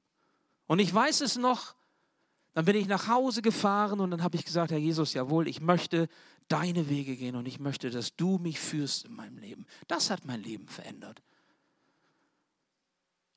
Und 0.66 0.78
ich 0.78 0.92
weiß 0.92 1.20
es 1.20 1.36
noch, 1.36 1.74
dann 2.54 2.64
bin 2.64 2.76
ich 2.76 2.86
nach 2.86 3.08
Hause 3.08 3.40
gefahren 3.40 4.00
und 4.00 4.10
dann 4.10 4.22
habe 4.22 4.36
ich 4.36 4.44
gesagt, 4.44 4.72
Herr 4.72 4.78
Jesus, 4.78 5.14
jawohl, 5.14 5.48
ich 5.48 5.60
möchte 5.60 6.08
deine 6.48 6.90
Wege 6.90 7.16
gehen 7.16 7.36
und 7.36 7.46
ich 7.46 7.60
möchte, 7.60 7.90
dass 7.90 8.14
du 8.14 8.38
mich 8.38 8.60
führst 8.60 9.06
in 9.06 9.14
meinem 9.14 9.38
Leben. 9.38 9.66
Das 9.88 10.10
hat 10.10 10.26
mein 10.26 10.42
Leben 10.42 10.68
verändert 10.68 11.22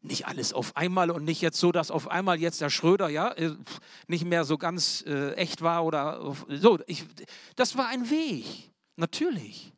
nicht 0.07 0.27
alles 0.27 0.53
auf 0.53 0.75
einmal 0.77 1.12
und 1.12 1.25
nicht 1.25 1.41
jetzt 1.41 1.59
so, 1.59 1.71
dass 1.71 1.91
auf 1.91 2.07
einmal 2.09 2.39
jetzt 2.39 2.62
der 2.62 2.69
Schröder 2.69 3.09
ja 3.09 3.31
äh, 3.31 3.55
nicht 4.07 4.25
mehr 4.25 4.45
so 4.45 4.57
ganz 4.57 5.03
äh, 5.07 5.33
echt 5.33 5.62
war 5.62 5.85
oder 5.85 6.35
so. 6.47 6.79
Ich, 6.88 7.05
das 7.55 7.77
war 7.77 7.88
ein 7.88 8.09
Weg, 8.09 8.45
natürlich. 8.95 9.74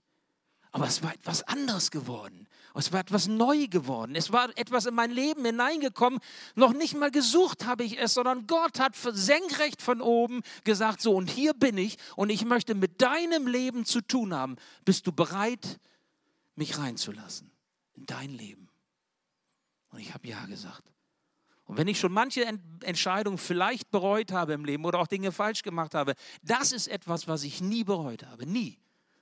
Aber 0.72 0.86
es 0.86 1.01
war 1.01 1.13
etwas 1.13 1.43
anderes 1.43 1.91
geworden. 1.91 2.48
Es 2.75 2.91
war 2.91 3.00
etwas 3.00 3.27
neu 3.27 3.67
geworden. 3.67 4.13
Es 4.15 4.31
war 4.31 4.55
etwas 4.55 4.86
in 4.86 4.93
mein 4.93 5.10
Leben 5.10 5.43
hineingekommen. 5.43 6.19
Noch 6.53 6.74
nicht 6.74 6.96
mal 6.96 7.10
gesucht 7.10 7.65
habe 7.65 7.84
ich 7.84 7.98
es, 7.98 8.13
sondern 8.13 8.46
Gott 8.46 8.79
hat 8.79 8.96
senkrecht 8.96 9.81
von 9.81 10.00
oben 10.00 10.41
gesagt, 10.63 11.01
so 11.01 11.15
und 11.15 11.31
hier 11.31 11.55
bin 11.55 11.77
ich 11.79 11.98
und 12.15 12.29
ich 12.29 12.46
möchte 12.46 12.75
mit 12.75 13.01
deinem 13.01 13.48
Leben 13.48 13.86
zu 13.86 14.01
tun 14.01 14.34
haben. 14.34 14.57
Bist 14.86 15.07
du 15.07 15.12
bereit, 15.12 15.79
mich 16.55 16.77
reinzulassen 16.77 17.50
in 17.96 18.05
dein 18.05 18.29
Leben? 18.29 18.67
Und 19.98 20.04
ich 20.04 20.13
habe 20.13 20.27
Ja 20.27 20.46
gesagt. 20.46 20.84
Und 21.66 21.75
wenn 21.75 21.88
ich 21.88 22.00
schon 22.00 22.12
manche 22.12 22.46
Entscheidungen 22.84 23.39
vielleicht 23.39 23.89
bereut 23.89 24.32
habe 24.32 24.54
im 24.54 24.63
Leben 24.63 24.86
oder 24.86 25.00
auch 25.00 25.08
Dinge 25.08 25.32
falsch 25.32 25.63
gemacht 25.63 25.96
habe, 25.96 26.13
das 26.44 26.72
ist 26.72 26.88
etwas, 26.88 27.27
was 27.27 27.44
ich 27.44 27.62
nie 27.62 27.84
bereut 27.84 28.24
habe. 28.27 28.46
Nie. 28.46 28.77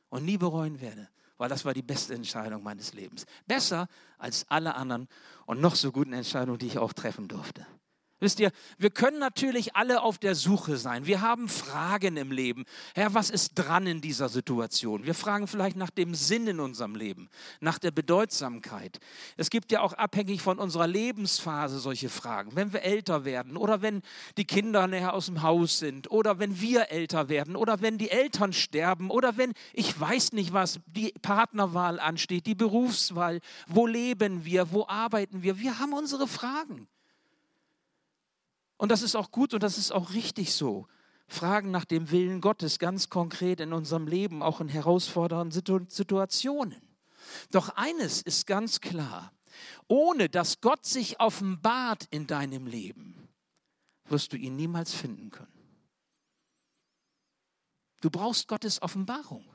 Und 0.09 0.25
nie 0.25 0.37
bereuen 0.37 0.81
werde. 0.81 1.07
Weil 1.37 1.47
das 1.47 1.63
war 1.63 1.73
die 1.73 1.81
beste 1.81 2.13
Entscheidung 2.13 2.61
meines 2.61 2.93
Lebens. 2.93 3.25
Besser 3.47 3.87
als 4.17 4.45
alle 4.49 4.75
anderen 4.75 5.07
und 5.45 5.61
noch 5.61 5.75
so 5.75 5.93
guten 5.93 6.11
Entscheidungen, 6.11 6.59
die 6.59 6.67
ich 6.67 6.77
auch 6.77 6.91
treffen 6.91 7.29
durfte. 7.29 7.65
Wisst 8.25 8.39
ihr, 8.39 8.51
wir 8.79 8.89
können 8.89 9.19
natürlich 9.19 9.75
alle 9.75 10.01
auf 10.01 10.17
der 10.17 10.33
Suche 10.33 10.77
sein. 10.77 11.05
Wir 11.05 11.21
haben 11.21 11.47
Fragen 11.47 12.17
im 12.17 12.31
Leben. 12.31 12.65
Herr, 12.95 13.13
was 13.13 13.29
ist 13.29 13.53
dran 13.53 13.85
in 13.85 14.01
dieser 14.01 14.29
Situation? 14.29 15.05
Wir 15.05 15.13
fragen 15.13 15.45
vielleicht 15.45 15.75
nach 15.77 15.91
dem 15.91 16.15
Sinn 16.15 16.47
in 16.47 16.59
unserem 16.59 16.95
Leben, 16.95 17.29
nach 17.59 17.77
der 17.77 17.91
Bedeutsamkeit. 17.91 18.97
Es 19.37 19.51
gibt 19.51 19.71
ja 19.71 19.81
auch 19.81 19.93
abhängig 19.93 20.41
von 20.41 20.57
unserer 20.57 20.87
Lebensphase 20.87 21.77
solche 21.77 22.09
Fragen. 22.09 22.55
Wenn 22.55 22.73
wir 22.73 22.81
älter 22.81 23.25
werden 23.25 23.57
oder 23.57 23.83
wenn 23.83 24.01
die 24.37 24.45
Kinder 24.45 24.87
näher 24.87 25.13
aus 25.13 25.27
dem 25.27 25.43
Haus 25.43 25.77
sind 25.77 26.09
oder 26.09 26.39
wenn 26.39 26.59
wir 26.59 26.89
älter 26.89 27.29
werden 27.29 27.55
oder 27.55 27.81
wenn 27.81 27.99
die 27.99 28.09
Eltern 28.09 28.53
sterben 28.53 29.11
oder 29.11 29.37
wenn, 29.37 29.53
ich 29.71 29.99
weiß 29.99 30.33
nicht 30.33 30.51
was, 30.51 30.79
die 30.87 31.13
Partnerwahl 31.21 31.99
ansteht, 31.99 32.47
die 32.47 32.55
Berufswahl, 32.55 33.39
wo 33.67 33.85
leben 33.85 34.45
wir, 34.45 34.71
wo 34.71 34.87
arbeiten 34.87 35.43
wir. 35.43 35.59
Wir 35.59 35.77
haben 35.77 35.93
unsere 35.93 36.27
Fragen. 36.27 36.87
Und 38.77 38.91
das 38.91 39.01
ist 39.01 39.15
auch 39.15 39.31
gut 39.31 39.53
und 39.53 39.63
das 39.63 39.77
ist 39.77 39.91
auch 39.91 40.13
richtig 40.13 40.53
so. 40.53 40.87
Fragen 41.27 41.71
nach 41.71 41.85
dem 41.85 42.11
Willen 42.11 42.41
Gottes 42.41 42.77
ganz 42.77 43.09
konkret 43.09 43.59
in 43.59 43.73
unserem 43.73 44.07
Leben, 44.07 44.43
auch 44.43 44.61
in 44.61 44.67
herausfordernden 44.67 45.51
Situationen. 45.89 46.81
Doch 47.51 47.69
eines 47.69 48.21
ist 48.21 48.45
ganz 48.45 48.81
klar, 48.81 49.31
ohne 49.87 50.29
dass 50.29 50.61
Gott 50.61 50.85
sich 50.85 51.19
offenbart 51.19 52.07
in 52.11 52.27
deinem 52.27 52.67
Leben, 52.67 53.27
wirst 54.05 54.33
du 54.33 54.37
ihn 54.37 54.55
niemals 54.55 54.93
finden 54.93 55.31
können. 55.31 55.51
Du 58.01 58.09
brauchst 58.11 58.47
Gottes 58.47 58.81
Offenbarung. 58.81 59.45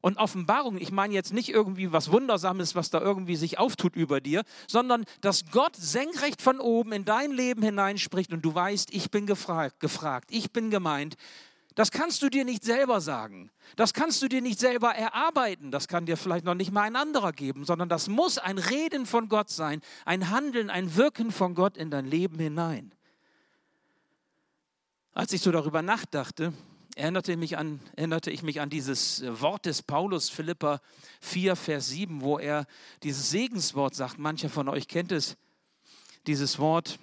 Und 0.00 0.16
Offenbarung, 0.16 0.78
ich 0.78 0.92
meine 0.92 1.12
jetzt 1.12 1.32
nicht 1.32 1.50
irgendwie 1.50 1.92
was 1.92 2.10
Wundersames, 2.10 2.74
was 2.74 2.90
da 2.90 3.00
irgendwie 3.00 3.36
sich 3.36 3.58
auftut 3.58 3.96
über 3.96 4.20
dir, 4.20 4.44
sondern 4.66 5.04
dass 5.20 5.44
Gott 5.50 5.76
senkrecht 5.76 6.40
von 6.40 6.58
oben 6.58 6.92
in 6.92 7.04
dein 7.04 7.32
Leben 7.32 7.62
hineinspricht 7.62 8.32
und 8.32 8.42
du 8.42 8.54
weißt, 8.54 8.94
ich 8.94 9.10
bin 9.10 9.26
gefragt, 9.26 9.78
gefragt, 9.80 10.30
ich 10.30 10.52
bin 10.52 10.70
gemeint. 10.70 11.16
Das 11.74 11.90
kannst 11.90 12.22
du 12.22 12.28
dir 12.28 12.44
nicht 12.44 12.64
selber 12.64 13.00
sagen. 13.00 13.50
Das 13.76 13.94
kannst 13.94 14.20
du 14.22 14.28
dir 14.28 14.42
nicht 14.42 14.58
selber 14.58 14.90
erarbeiten. 14.90 15.70
Das 15.70 15.86
kann 15.86 16.04
dir 16.04 16.16
vielleicht 16.16 16.44
noch 16.44 16.54
nicht 16.54 16.72
mal 16.72 16.82
ein 16.82 16.96
anderer 16.96 17.32
geben, 17.32 17.64
sondern 17.64 17.88
das 17.88 18.08
muss 18.08 18.38
ein 18.38 18.58
Reden 18.58 19.06
von 19.06 19.28
Gott 19.28 19.50
sein, 19.50 19.80
ein 20.04 20.30
Handeln, 20.30 20.70
ein 20.70 20.96
Wirken 20.96 21.30
von 21.30 21.54
Gott 21.54 21.76
in 21.76 21.90
dein 21.90 22.06
Leben 22.06 22.38
hinein. 22.38 22.92
Als 25.12 25.32
ich 25.32 25.42
so 25.42 25.52
darüber 25.52 25.82
nachdachte, 25.82 26.52
erinnerte, 26.96 27.36
mich 27.36 27.56
an, 27.58 27.80
erinnerte 27.96 28.30
ich 28.30 28.42
mich 28.42 28.60
an 28.60 28.70
dieses 28.70 29.22
äh, 29.22 29.40
Wort 29.40 29.66
des 29.66 29.82
Paulus, 29.82 30.28
Philippa 30.28 30.80
4, 31.20 31.56
Vers 31.56 31.88
7, 31.88 32.20
wo 32.20 32.38
er 32.38 32.66
dieses 33.02 33.30
Segenswort 33.30 33.94
sagt. 33.94 34.18
Mancher 34.18 34.48
von 34.48 34.68
euch 34.68 34.88
kennt 34.88 35.12
es, 35.12 35.36
dieses 36.26 36.58
Wort, 36.58 36.98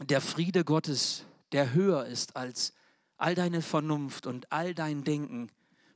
der 0.00 0.20
Friede 0.20 0.64
Gottes, 0.64 1.24
der 1.52 1.72
höher 1.72 2.06
ist 2.06 2.36
als 2.36 2.72
all 3.16 3.34
deine 3.34 3.62
Vernunft 3.62 4.26
und 4.26 4.52
all 4.52 4.74
dein 4.74 5.04
Denken, 5.04 5.50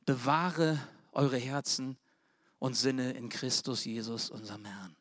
bewahre 0.06 0.78
eure 1.12 1.36
Herzen 1.36 1.96
und 2.58 2.74
Sinne 2.74 3.12
in 3.12 3.28
Christus 3.28 3.84
Jesus, 3.84 4.30
unserem 4.30 4.64
Herrn. 4.64 4.96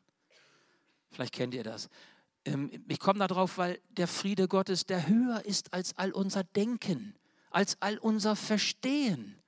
Vielleicht 1.10 1.34
kennt 1.34 1.54
ihr 1.54 1.64
das. 1.64 1.88
Ähm, 2.44 2.70
ich 2.88 2.98
komme 2.98 3.26
darauf, 3.26 3.58
weil 3.58 3.80
der 3.90 4.08
Friede 4.08 4.48
Gottes, 4.48 4.86
der 4.86 5.08
höher 5.08 5.44
ist 5.44 5.72
als 5.72 5.96
all 5.96 6.12
unser 6.12 6.44
Denken 6.44 7.14
als 7.54 7.76
all 7.80 7.98
unser 7.98 8.36
Verstehen. 8.36 9.38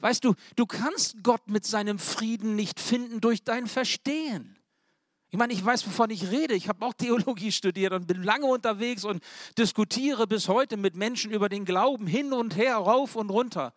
Weißt 0.00 0.24
du, 0.24 0.34
du 0.56 0.66
kannst 0.66 1.22
Gott 1.22 1.48
mit 1.48 1.64
seinem 1.64 1.98
Frieden 1.98 2.56
nicht 2.56 2.78
finden 2.78 3.20
durch 3.20 3.42
dein 3.42 3.66
Verstehen. 3.66 4.58
Ich 5.30 5.38
meine, 5.38 5.52
ich 5.52 5.64
weiß, 5.64 5.86
wovon 5.86 6.10
ich 6.10 6.30
rede. 6.30 6.54
Ich 6.54 6.68
habe 6.68 6.84
auch 6.86 6.94
Theologie 6.94 7.50
studiert 7.50 7.92
und 7.92 8.06
bin 8.06 8.22
lange 8.22 8.46
unterwegs 8.46 9.04
und 9.04 9.22
diskutiere 9.58 10.26
bis 10.26 10.46
heute 10.46 10.76
mit 10.76 10.94
Menschen 10.94 11.32
über 11.32 11.48
den 11.48 11.64
Glauben 11.64 12.06
hin 12.06 12.32
und 12.32 12.54
her, 12.56 12.76
rauf 12.76 13.16
und 13.16 13.30
runter. 13.30 13.74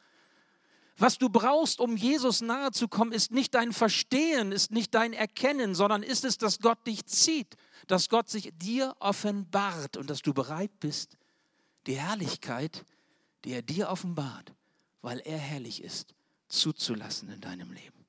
Was 0.98 1.18
du 1.18 1.30
brauchst, 1.30 1.80
um 1.80 1.96
Jesus 1.96 2.42
nahe 2.42 2.72
zu 2.72 2.88
kommen, 2.88 3.12
ist 3.12 3.32
nicht 3.32 3.56
dein 3.56 3.72
Verstehen, 3.72 4.52
ist 4.52 4.72
nicht 4.72 4.94
dein 4.96 5.14
Erkennen, 5.14 5.76
sondern 5.76 6.04
ist 6.04 6.26
es, 6.26 6.38
dass 6.38 6.60
Gott 6.60 6.86
dich 6.86 7.06
zieht, 7.06 7.56
dass 7.88 8.10
Gott 8.10 8.30
sich 8.30 8.52
dir 8.56 8.96
offenbart 9.00 9.96
und 9.98 10.10
dass 10.10 10.22
du 10.22 10.34
bereit 10.34 10.80
bist, 10.80 11.18
die 11.86 11.96
Herrlichkeit 11.96 12.84
die 13.46 13.54
er 13.54 13.62
dir 13.62 13.90
offenbart, 13.90 14.54
weil 15.02 15.20
er 15.20 15.38
herrlich 15.38 15.84
ist, 15.84 16.16
zuzulassen 16.50 17.30
in 17.30 17.42
deinem 17.42 17.72
Leben. 17.72 18.06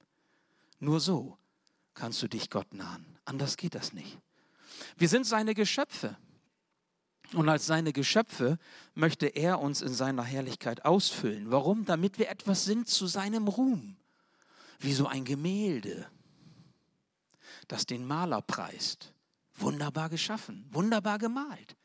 Nur 0.81 1.01
so 1.01 1.39
kannst 1.95 2.23
du 2.23 2.29
dich 2.29 2.51
Gott 2.51 2.73
nahen. 2.73 3.19
Anders 3.25 3.57
geht 3.57 3.75
das 3.75 3.93
nicht. 3.93 4.19
Wir 4.97 5.09
sind 5.09 5.27
seine 5.27 5.55
Geschöpfe. 5.55 6.17
Und 7.35 7.49
als 7.49 7.67
seine 7.67 7.93
Geschöpfe 7.93 8.59
möchte 8.95 9.27
er 9.27 9.61
uns 9.61 9.83
in 9.83 9.93
seiner 9.93 10.23
Herrlichkeit 10.23 10.85
ausfüllen. 10.87 11.51
Warum? 11.51 11.85
Damit 11.85 12.19
wir 12.19 12.31
etwas 12.31 12.65
sind 12.65 12.89
zu 12.89 13.07
seinem 13.07 13.49
Ruhm. 13.49 13.97
Wie 14.79 14.95
so 14.95 15.07
ein 15.07 15.25
Gemälde, 15.25 16.09
das 17.67 17.85
den 17.85 18.07
Maler 18.07 18.41
preist. 18.41 19.13
Wunderbar 19.55 20.09
geschaffen, 20.09 20.67
wunderbar 20.71 21.19
gemalt. 21.19 21.77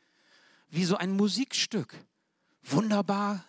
Wie 0.70 0.84
so 0.84 0.96
ein 0.96 1.12
Musikstück, 1.12 1.94
wunderbar 2.64 3.44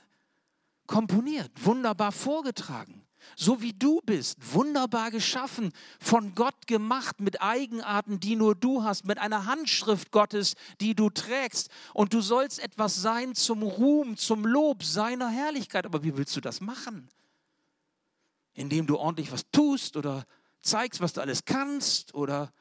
komponiert, 0.87 1.51
wunderbar 1.63 2.11
vorgetragen. 2.11 3.05
so 3.35 3.61
wie 3.61 3.73
du 3.73 4.01
bist, 4.05 4.37
wunderbar 4.53 5.11
geschaffen, 5.11 5.73
von 5.99 6.35
Gott 6.35 6.67
gemacht, 6.67 7.19
mit 7.19 7.41
Eigenarten, 7.41 8.19
die 8.19 8.35
nur 8.35 8.55
du 8.55 8.83
hast, 8.83 9.05
mit 9.05 9.17
einer 9.17 9.45
Handschrift 9.45 10.11
Gottes, 10.11 10.55
die 10.79 10.95
du 10.95 11.09
trägst. 11.09 11.69
Und 11.93 12.13
du 12.13 12.21
sollst 12.21 12.59
etwas 12.59 13.01
sein 13.01 13.35
zum 13.35 13.63
Ruhm, 13.63 14.17
zum 14.17 14.45
Lob 14.45 14.83
seiner 14.83 15.29
Herrlichkeit. 15.29 15.85
Aber 15.85 16.03
wie 16.03 16.17
willst 16.17 16.35
du 16.35 16.41
das 16.41 16.61
machen? 16.61 17.09
Indem 18.53 18.87
du 18.87 18.97
ordentlich 18.97 19.31
was 19.31 19.49
tust 19.51 19.97
oder 19.97 20.25
zeigst, 20.61 21.01
was 21.01 21.13
du 21.13 21.21
alles 21.21 21.45
kannst 21.45 22.13
oder 22.13 22.53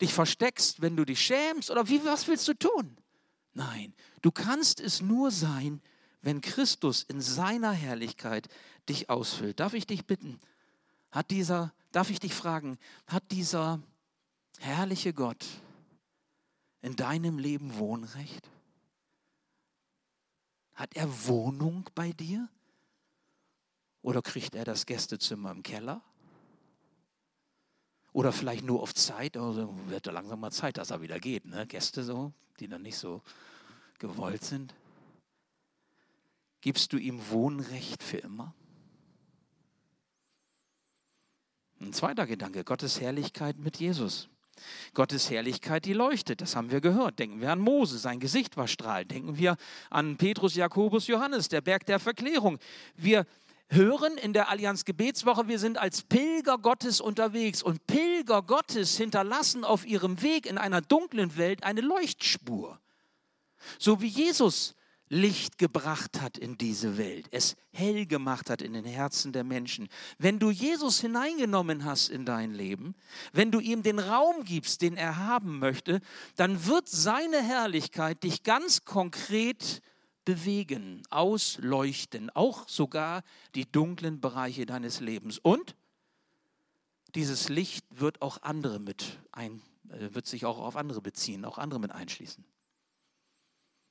dich 0.00 0.12
versteckst, 0.12 0.82
wenn 0.82 0.96
du 0.96 1.04
dich 1.04 1.20
schämst 1.20 1.70
oder 1.70 1.88
wie, 1.88 2.04
was 2.04 2.26
willst 2.28 2.48
du 2.48 2.54
tun? 2.54 2.96
Nein, 3.54 3.94
du 4.22 4.30
kannst 4.30 4.80
es 4.80 5.00
nur 5.00 5.30
sein, 5.30 5.80
wenn 6.22 6.40
Christus 6.40 7.02
in 7.02 7.20
seiner 7.20 7.72
Herrlichkeit 7.72 8.48
dich 8.88 9.10
ausfüllt. 9.10 9.60
Darf 9.60 9.74
ich 9.74 9.86
dich 9.86 10.06
bitten, 10.06 10.38
hat 11.10 11.30
dieser, 11.30 11.74
darf 11.90 12.10
ich 12.10 12.20
dich 12.20 12.34
fragen, 12.34 12.78
hat 13.06 13.30
dieser 13.30 13.80
herrliche 14.58 15.12
Gott 15.12 15.44
in 16.80 16.96
deinem 16.96 17.38
Leben 17.38 17.76
Wohnrecht? 17.76 18.48
Hat 20.74 20.96
er 20.96 21.26
Wohnung 21.26 21.88
bei 21.94 22.12
dir? 22.12 22.48
Oder 24.00 24.22
kriegt 24.22 24.54
er 24.54 24.64
das 24.64 24.86
Gästezimmer 24.86 25.50
im 25.50 25.62
Keller? 25.62 26.02
Oder 28.12 28.32
vielleicht 28.32 28.64
nur 28.64 28.82
auf 28.82 28.94
Zeit, 28.94 29.36
also 29.36 29.74
wird 29.86 30.06
ja 30.06 30.12
langsam 30.12 30.40
mal 30.40 30.50
Zeit, 30.50 30.76
dass 30.76 30.90
er 30.90 31.00
wieder 31.00 31.18
geht. 31.18 31.46
Ne? 31.46 31.66
Gäste 31.66 32.02
so, 32.02 32.32
die 32.62 32.68
dann 32.68 32.82
nicht 32.82 32.96
so 32.96 33.22
gewollt 33.98 34.44
sind. 34.44 34.72
Gibst 36.60 36.92
du 36.92 36.96
ihm 36.96 37.20
Wohnrecht 37.28 38.02
für 38.04 38.18
immer? 38.18 38.54
Ein 41.80 41.92
zweiter 41.92 42.24
Gedanke, 42.24 42.62
Gottes 42.62 43.00
Herrlichkeit 43.00 43.58
mit 43.58 43.78
Jesus. 43.78 44.28
Gottes 44.94 45.28
Herrlichkeit, 45.28 45.86
die 45.86 45.92
leuchtet, 45.92 46.40
das 46.40 46.54
haben 46.54 46.70
wir 46.70 46.80
gehört. 46.80 47.18
Denken 47.18 47.40
wir 47.40 47.50
an 47.50 47.58
Mose, 47.58 47.98
sein 47.98 48.20
Gesicht 48.20 48.56
war 48.56 48.68
strahlend. 48.68 49.10
Denken 49.10 49.36
wir 49.36 49.56
an 49.90 50.16
Petrus, 50.16 50.54
Jakobus, 50.54 51.08
Johannes, 51.08 51.48
der 51.48 51.62
Berg 51.62 51.84
der 51.86 51.98
Verklärung. 51.98 52.60
Wir 52.94 53.26
hören 53.72 54.16
in 54.18 54.32
der 54.32 54.48
Allianz 54.48 54.84
Gebetswoche, 54.84 55.48
wir 55.48 55.58
sind 55.58 55.78
als 55.78 56.02
Pilger 56.02 56.58
Gottes 56.58 57.00
unterwegs 57.00 57.62
und 57.62 57.86
Pilger 57.86 58.42
Gottes 58.42 58.96
hinterlassen 58.96 59.64
auf 59.64 59.86
ihrem 59.86 60.22
Weg 60.22 60.46
in 60.46 60.58
einer 60.58 60.80
dunklen 60.80 61.36
Welt 61.36 61.64
eine 61.64 61.80
Leuchtspur. 61.80 62.78
So 63.78 64.00
wie 64.00 64.08
Jesus 64.08 64.74
Licht 65.08 65.58
gebracht 65.58 66.22
hat 66.22 66.38
in 66.38 66.56
diese 66.56 66.96
Welt, 66.96 67.26
es 67.32 67.54
hell 67.70 68.06
gemacht 68.06 68.48
hat 68.48 68.62
in 68.62 68.72
den 68.72 68.86
Herzen 68.86 69.32
der 69.32 69.44
Menschen. 69.44 69.90
Wenn 70.16 70.38
du 70.38 70.50
Jesus 70.50 71.00
hineingenommen 71.00 71.84
hast 71.84 72.08
in 72.08 72.24
dein 72.24 72.54
Leben, 72.54 72.94
wenn 73.30 73.50
du 73.50 73.60
ihm 73.60 73.82
den 73.82 73.98
Raum 73.98 74.44
gibst, 74.44 74.80
den 74.80 74.96
er 74.96 75.18
haben 75.18 75.58
möchte, 75.58 76.00
dann 76.36 76.66
wird 76.66 76.88
seine 76.88 77.42
Herrlichkeit 77.42 78.22
dich 78.22 78.42
ganz 78.42 78.86
konkret 78.86 79.82
bewegen, 80.24 81.02
ausleuchten, 81.10 82.30
auch 82.30 82.68
sogar 82.68 83.22
die 83.54 83.70
dunklen 83.70 84.20
Bereiche 84.20 84.66
deines 84.66 85.00
Lebens. 85.00 85.38
Und 85.38 85.74
dieses 87.14 87.48
Licht 87.48 87.84
wird 87.90 88.22
auch 88.22 88.42
andere 88.42 88.78
mit 88.78 89.18
ein, 89.32 89.60
äh, 89.88 90.14
wird 90.14 90.26
sich 90.26 90.44
auch 90.44 90.58
auf 90.58 90.76
andere 90.76 91.00
beziehen, 91.00 91.44
auch 91.44 91.58
andere 91.58 91.80
mit 91.80 91.92
einschließen. 91.92 92.44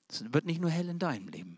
Es 0.08 0.34
wird 0.34 0.46
nicht 0.46 0.60
nur 0.60 0.70
hell 0.70 0.90
in 0.90 1.00
deinem 1.00 1.28
Leben, 1.30 1.58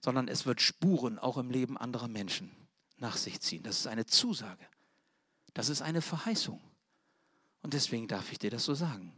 sondern 0.00 0.28
es 0.28 0.46
wird 0.46 0.60
Spuren 0.60 1.18
auch 1.18 1.36
im 1.36 1.50
Leben 1.50 1.76
anderer 1.76 2.08
Menschen 2.08 2.50
nach 2.98 3.16
sich 3.16 3.40
ziehen. 3.40 3.62
Das 3.62 3.78
ist 3.78 3.86
eine 3.86 4.06
Zusage. 4.06 4.66
Das 5.54 5.68
ist 5.68 5.82
eine 5.82 6.02
Verheißung. 6.02 6.60
Und 7.62 7.74
deswegen 7.74 8.06
darf 8.06 8.30
ich 8.30 8.38
dir 8.38 8.50
das 8.50 8.64
so 8.64 8.74
sagen. 8.74 9.12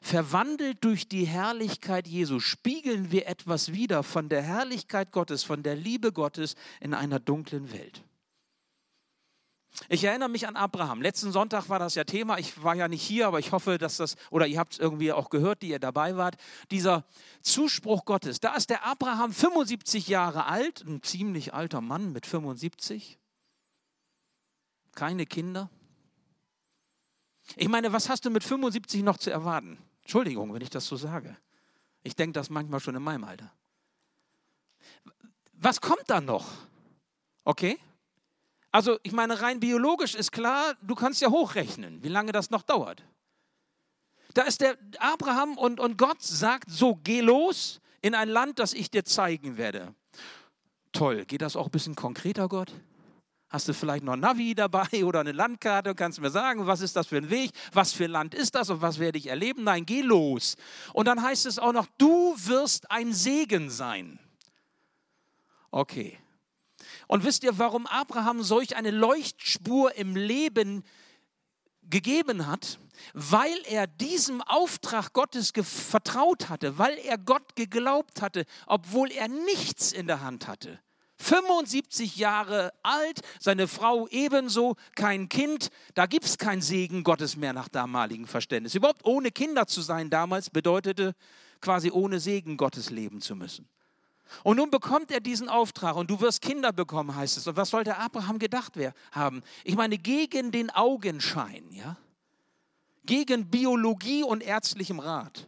Verwandelt 0.00 0.84
durch 0.84 1.08
die 1.08 1.26
Herrlichkeit 1.26 2.06
Jesu 2.06 2.40
spiegeln 2.40 3.10
wir 3.10 3.26
etwas 3.26 3.72
wieder 3.72 4.02
von 4.02 4.28
der 4.28 4.42
Herrlichkeit 4.42 5.12
Gottes, 5.12 5.44
von 5.44 5.62
der 5.62 5.76
Liebe 5.76 6.12
Gottes 6.12 6.54
in 6.80 6.94
einer 6.94 7.20
dunklen 7.20 7.72
Welt. 7.72 8.02
Ich 9.88 10.04
erinnere 10.04 10.28
mich 10.28 10.48
an 10.48 10.56
Abraham. 10.56 11.02
Letzten 11.02 11.32
Sonntag 11.32 11.68
war 11.68 11.78
das 11.78 11.94
ja 11.94 12.04
Thema. 12.04 12.38
Ich 12.38 12.62
war 12.62 12.74
ja 12.74 12.88
nicht 12.88 13.02
hier, 13.02 13.26
aber 13.26 13.38
ich 13.38 13.52
hoffe, 13.52 13.78
dass 13.78 13.98
das, 13.98 14.16
oder 14.30 14.46
ihr 14.46 14.58
habt 14.58 14.74
es 14.74 14.78
irgendwie 14.78 15.12
auch 15.12 15.28
gehört, 15.28 15.62
die 15.62 15.68
ihr 15.68 15.78
dabei 15.78 16.16
wart. 16.16 16.36
Dieser 16.70 17.04
Zuspruch 17.42 18.04
Gottes. 18.04 18.40
Da 18.40 18.54
ist 18.54 18.70
der 18.70 18.86
Abraham 18.86 19.32
75 19.32 20.08
Jahre 20.08 20.46
alt, 20.46 20.82
ein 20.86 21.02
ziemlich 21.02 21.52
alter 21.52 21.80
Mann 21.80 22.12
mit 22.12 22.26
75. 22.26 23.18
Keine 24.94 25.26
Kinder. 25.26 25.70
Ich 27.54 27.68
meine, 27.68 27.92
was 27.92 28.08
hast 28.08 28.24
du 28.24 28.30
mit 28.30 28.42
75 28.42 29.02
noch 29.02 29.18
zu 29.18 29.30
erwarten? 29.30 29.78
Entschuldigung, 30.02 30.52
wenn 30.52 30.62
ich 30.62 30.70
das 30.70 30.86
so 30.86 30.96
sage. 30.96 31.36
Ich 32.02 32.16
denke 32.16 32.32
das 32.32 32.50
manchmal 32.50 32.80
schon 32.80 32.96
in 32.96 33.02
meinem 33.02 33.24
Alter. 33.24 33.52
Was 35.52 35.80
kommt 35.80 36.04
dann 36.08 36.24
noch? 36.24 36.46
Okay? 37.44 37.78
Also 38.72 38.98
ich 39.02 39.12
meine, 39.12 39.40
rein 39.40 39.60
biologisch 39.60 40.14
ist 40.14 40.32
klar, 40.32 40.74
du 40.82 40.94
kannst 40.94 41.20
ja 41.22 41.30
hochrechnen, 41.30 42.02
wie 42.02 42.08
lange 42.08 42.32
das 42.32 42.50
noch 42.50 42.62
dauert. 42.62 43.02
Da 44.34 44.42
ist 44.42 44.60
der 44.60 44.76
Abraham 44.98 45.56
und, 45.56 45.80
und 45.80 45.96
Gott 45.96 46.22
sagt, 46.22 46.70
so 46.70 46.96
geh 46.96 47.20
los 47.20 47.80
in 48.02 48.14
ein 48.14 48.28
Land, 48.28 48.58
das 48.58 48.74
ich 48.74 48.90
dir 48.90 49.04
zeigen 49.04 49.56
werde. 49.56 49.94
Toll, 50.92 51.24
geht 51.24 51.40
das 51.40 51.56
auch 51.56 51.66
ein 51.66 51.70
bisschen 51.70 51.94
konkreter, 51.94 52.48
Gott? 52.48 52.72
Hast 53.48 53.68
du 53.68 53.74
vielleicht 53.74 54.04
noch 54.04 54.14
ein 54.14 54.20
Navi 54.20 54.54
dabei 54.54 55.04
oder 55.04 55.20
eine 55.20 55.32
Landkarte 55.32 55.90
und 55.90 55.96
kannst 55.96 56.20
mir 56.20 56.30
sagen, 56.30 56.66
was 56.66 56.80
ist 56.80 56.96
das 56.96 57.06
für 57.06 57.16
ein 57.16 57.30
Weg, 57.30 57.52
was 57.72 57.92
für 57.92 58.04
ein 58.04 58.10
Land 58.10 58.34
ist 58.34 58.54
das 58.54 58.70
und 58.70 58.82
was 58.82 58.98
werde 58.98 59.18
ich 59.18 59.28
erleben? 59.28 59.64
Nein, 59.64 59.86
geh 59.86 60.02
los. 60.02 60.56
Und 60.92 61.06
dann 61.06 61.22
heißt 61.22 61.46
es 61.46 61.58
auch 61.58 61.72
noch, 61.72 61.86
du 61.98 62.34
wirst 62.36 62.90
ein 62.90 63.12
Segen 63.12 63.70
sein. 63.70 64.18
Okay, 65.70 66.18
und 67.06 67.24
wisst 67.24 67.44
ihr, 67.44 67.58
warum 67.58 67.86
Abraham 67.86 68.42
solch 68.42 68.76
eine 68.76 68.90
Leuchtspur 68.90 69.94
im 69.96 70.16
Leben 70.16 70.82
gegeben 71.82 72.46
hat? 72.46 72.78
Weil 73.12 73.58
er 73.66 73.86
diesem 73.86 74.40
Auftrag 74.42 75.12
Gottes 75.12 75.52
vertraut 75.62 76.48
hatte, 76.48 76.78
weil 76.78 76.96
er 76.98 77.18
Gott 77.18 77.54
geglaubt 77.54 78.22
hatte, 78.22 78.46
obwohl 78.66 79.12
er 79.12 79.28
nichts 79.28 79.92
in 79.92 80.06
der 80.06 80.22
Hand 80.22 80.48
hatte. 80.48 80.80
75 81.18 82.16
Jahre 82.16 82.72
alt, 82.82 83.20
seine 83.40 83.68
Frau 83.68 84.06
ebenso, 84.08 84.76
kein 84.94 85.28
Kind. 85.28 85.70
Da 85.94 86.06
gibt 86.06 86.26
es 86.26 86.38
kein 86.38 86.60
Segen 86.60 87.04
Gottes 87.04 87.36
mehr 87.36 87.52
nach 87.52 87.68
damaligem 87.68 88.26
Verständnis. 88.26 88.74
Überhaupt 88.74 89.04
ohne 89.04 89.30
Kinder 89.30 89.66
zu 89.66 89.80
sein 89.80 90.10
damals 90.10 90.50
bedeutete 90.50 91.14
quasi 91.60 91.90
ohne 91.90 92.20
Segen 92.20 92.56
Gottes 92.56 92.90
leben 92.90 93.20
zu 93.20 93.34
müssen. 93.34 93.68
Und 94.42 94.56
nun 94.56 94.70
bekommt 94.70 95.10
er 95.10 95.20
diesen 95.20 95.48
Auftrag 95.48 95.96
und 95.96 96.10
du 96.10 96.20
wirst 96.20 96.42
Kinder 96.42 96.72
bekommen, 96.72 97.14
heißt 97.14 97.36
es. 97.36 97.46
Und 97.46 97.56
was 97.56 97.70
sollte 97.70 97.96
Abraham 97.96 98.38
gedacht 98.38 98.74
haben? 99.12 99.42
Ich 99.64 99.76
meine, 99.76 99.98
gegen 99.98 100.50
den 100.50 100.70
Augenschein, 100.70 101.64
ja? 101.72 101.96
Gegen 103.04 103.48
Biologie 103.48 104.24
und 104.24 104.42
ärztlichem 104.42 104.98
Rat. 104.98 105.46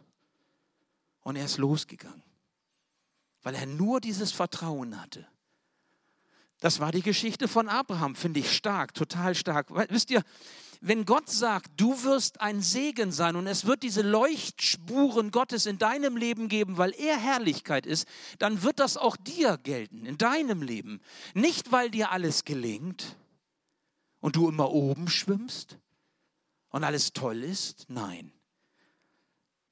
Und 1.21 1.35
er 1.35 1.45
ist 1.45 1.57
losgegangen, 1.57 2.23
weil 3.43 3.53
er 3.53 3.65
nur 3.65 3.99
dieses 3.99 4.31
Vertrauen 4.31 4.99
hatte. 4.99 5.27
Das 6.59 6.79
war 6.79 6.91
die 6.91 7.01
Geschichte 7.01 7.47
von 7.47 7.69
Abraham, 7.69 8.15
finde 8.15 8.41
ich 8.41 8.55
stark, 8.55 8.93
total 8.93 9.33
stark. 9.33 9.67
Wisst 9.89 10.11
ihr, 10.11 10.23
wenn 10.81 11.05
Gott 11.05 11.29
sagt, 11.29 11.71
du 11.77 12.03
wirst 12.03 12.41
ein 12.41 12.61
Segen 12.61 13.11
sein 13.11 13.35
und 13.35 13.47
es 13.47 13.65
wird 13.65 13.83
diese 13.83 14.01
Leuchtspuren 14.01 15.31
Gottes 15.31 15.65
in 15.65 15.77
deinem 15.77 16.17
Leben 16.17 16.47
geben, 16.47 16.77
weil 16.77 16.93
er 16.97 17.17
Herrlichkeit 17.17 17.85
ist, 17.85 18.07
dann 18.39 18.63
wird 18.63 18.79
das 18.79 18.97
auch 18.97 19.17
dir 19.17 19.57
gelten, 19.57 20.05
in 20.05 20.17
deinem 20.17 20.61
Leben. 20.61 21.01
Nicht, 21.33 21.71
weil 21.71 21.91
dir 21.91 22.11
alles 22.11 22.45
gelingt 22.45 23.17
und 24.19 24.35
du 24.35 24.49
immer 24.49 24.71
oben 24.71 25.09
schwimmst 25.09 25.77
und 26.69 26.83
alles 26.83 27.13
toll 27.13 27.43
ist, 27.43 27.85
nein 27.89 28.31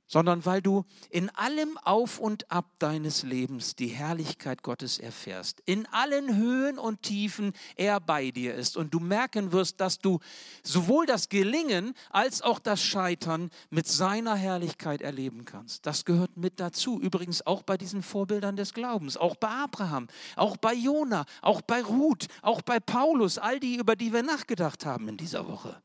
sondern 0.07 0.45
weil 0.45 0.61
du 0.61 0.85
in 1.09 1.29
allem 1.31 1.77
Auf 1.83 2.19
und 2.19 2.49
Ab 2.51 2.65
deines 2.79 3.23
Lebens 3.23 3.75
die 3.75 3.87
Herrlichkeit 3.87 4.63
Gottes 4.63 4.99
erfährst. 4.99 5.61
In 5.65 5.85
allen 5.87 6.35
Höhen 6.35 6.79
und 6.79 7.01
Tiefen 7.01 7.53
er 7.75 7.99
bei 7.99 8.31
dir 8.31 8.55
ist 8.55 8.77
und 8.77 8.93
du 8.93 8.99
merken 8.99 9.51
wirst, 9.51 9.81
dass 9.81 9.99
du 9.99 10.19
sowohl 10.63 11.05
das 11.05 11.29
Gelingen 11.29 11.93
als 12.09 12.41
auch 12.41 12.59
das 12.59 12.81
Scheitern 12.81 13.49
mit 13.69 13.87
seiner 13.87 14.35
Herrlichkeit 14.35 15.01
erleben 15.01 15.45
kannst. 15.45 15.85
Das 15.85 16.05
gehört 16.05 16.37
mit 16.37 16.59
dazu. 16.59 16.99
Übrigens 16.99 17.45
auch 17.45 17.63
bei 17.63 17.77
diesen 17.77 18.01
Vorbildern 18.01 18.55
des 18.55 18.73
Glaubens, 18.73 19.17
auch 19.17 19.35
bei 19.35 19.49
Abraham, 19.49 20.07
auch 20.35 20.57
bei 20.57 20.73
Jona, 20.73 21.25
auch 21.41 21.61
bei 21.61 21.81
Ruth, 21.81 22.27
auch 22.41 22.61
bei 22.61 22.79
Paulus, 22.79 23.37
all 23.37 23.59
die, 23.59 23.75
über 23.75 23.95
die 23.95 24.13
wir 24.13 24.23
nachgedacht 24.23 24.85
haben 24.85 25.07
in 25.09 25.17
dieser 25.17 25.47
Woche. 25.47 25.81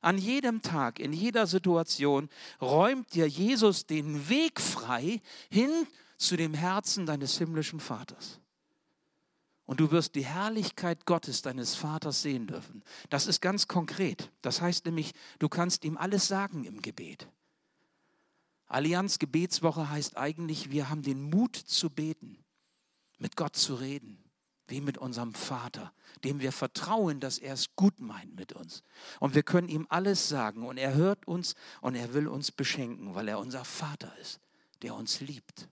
An 0.00 0.18
jedem 0.18 0.62
Tag, 0.62 0.98
in 0.98 1.12
jeder 1.12 1.46
Situation 1.46 2.28
räumt 2.60 3.14
dir 3.14 3.26
Jesus 3.26 3.86
den 3.86 4.28
Weg 4.28 4.60
frei 4.60 5.20
hin 5.50 5.70
zu 6.16 6.36
dem 6.36 6.54
Herzen 6.54 7.06
deines 7.06 7.38
himmlischen 7.38 7.80
Vaters. 7.80 8.40
und 9.70 9.78
du 9.78 9.92
wirst 9.92 10.16
die 10.16 10.24
Herrlichkeit 10.24 11.06
Gottes, 11.06 11.42
deines 11.42 11.76
Vaters, 11.76 12.22
sehen 12.22 12.48
dürfen. 12.48 12.82
Das 13.08 13.28
ist 13.28 13.40
ganz 13.40 13.68
konkret. 13.68 14.32
Das 14.42 14.60
heißt 14.60 14.84
nämlich, 14.84 15.12
du 15.38 15.48
kannst 15.48 15.84
ihm 15.84 15.96
alles 15.96 16.26
sagen 16.26 16.64
im 16.64 16.82
Gebet. 16.82 17.28
Allianz 18.66 19.20
Gebetswoche 19.20 19.88
heißt 19.88 20.16
eigentlich, 20.16 20.72
wir 20.72 20.90
haben 20.90 21.02
den 21.02 21.22
Mut 21.22 21.54
zu 21.54 21.88
beten, 21.88 22.36
mit 23.18 23.36
Gott 23.36 23.54
zu 23.54 23.76
reden, 23.76 24.19
wie 24.70 24.80
mit 24.80 24.98
unserem 24.98 25.34
Vater, 25.34 25.92
dem 26.24 26.40
wir 26.40 26.52
vertrauen, 26.52 27.20
dass 27.20 27.38
er 27.38 27.54
es 27.54 27.74
gut 27.76 28.00
meint 28.00 28.36
mit 28.36 28.52
uns. 28.52 28.82
Und 29.18 29.34
wir 29.34 29.42
können 29.42 29.68
ihm 29.68 29.86
alles 29.88 30.28
sagen 30.28 30.66
und 30.66 30.78
er 30.78 30.94
hört 30.94 31.26
uns 31.26 31.54
und 31.80 31.94
er 31.94 32.14
will 32.14 32.28
uns 32.28 32.52
beschenken, 32.52 33.14
weil 33.14 33.28
er 33.28 33.38
unser 33.38 33.64
Vater 33.64 34.12
ist, 34.18 34.40
der 34.82 34.94
uns 34.94 35.20
liebt. 35.20 35.68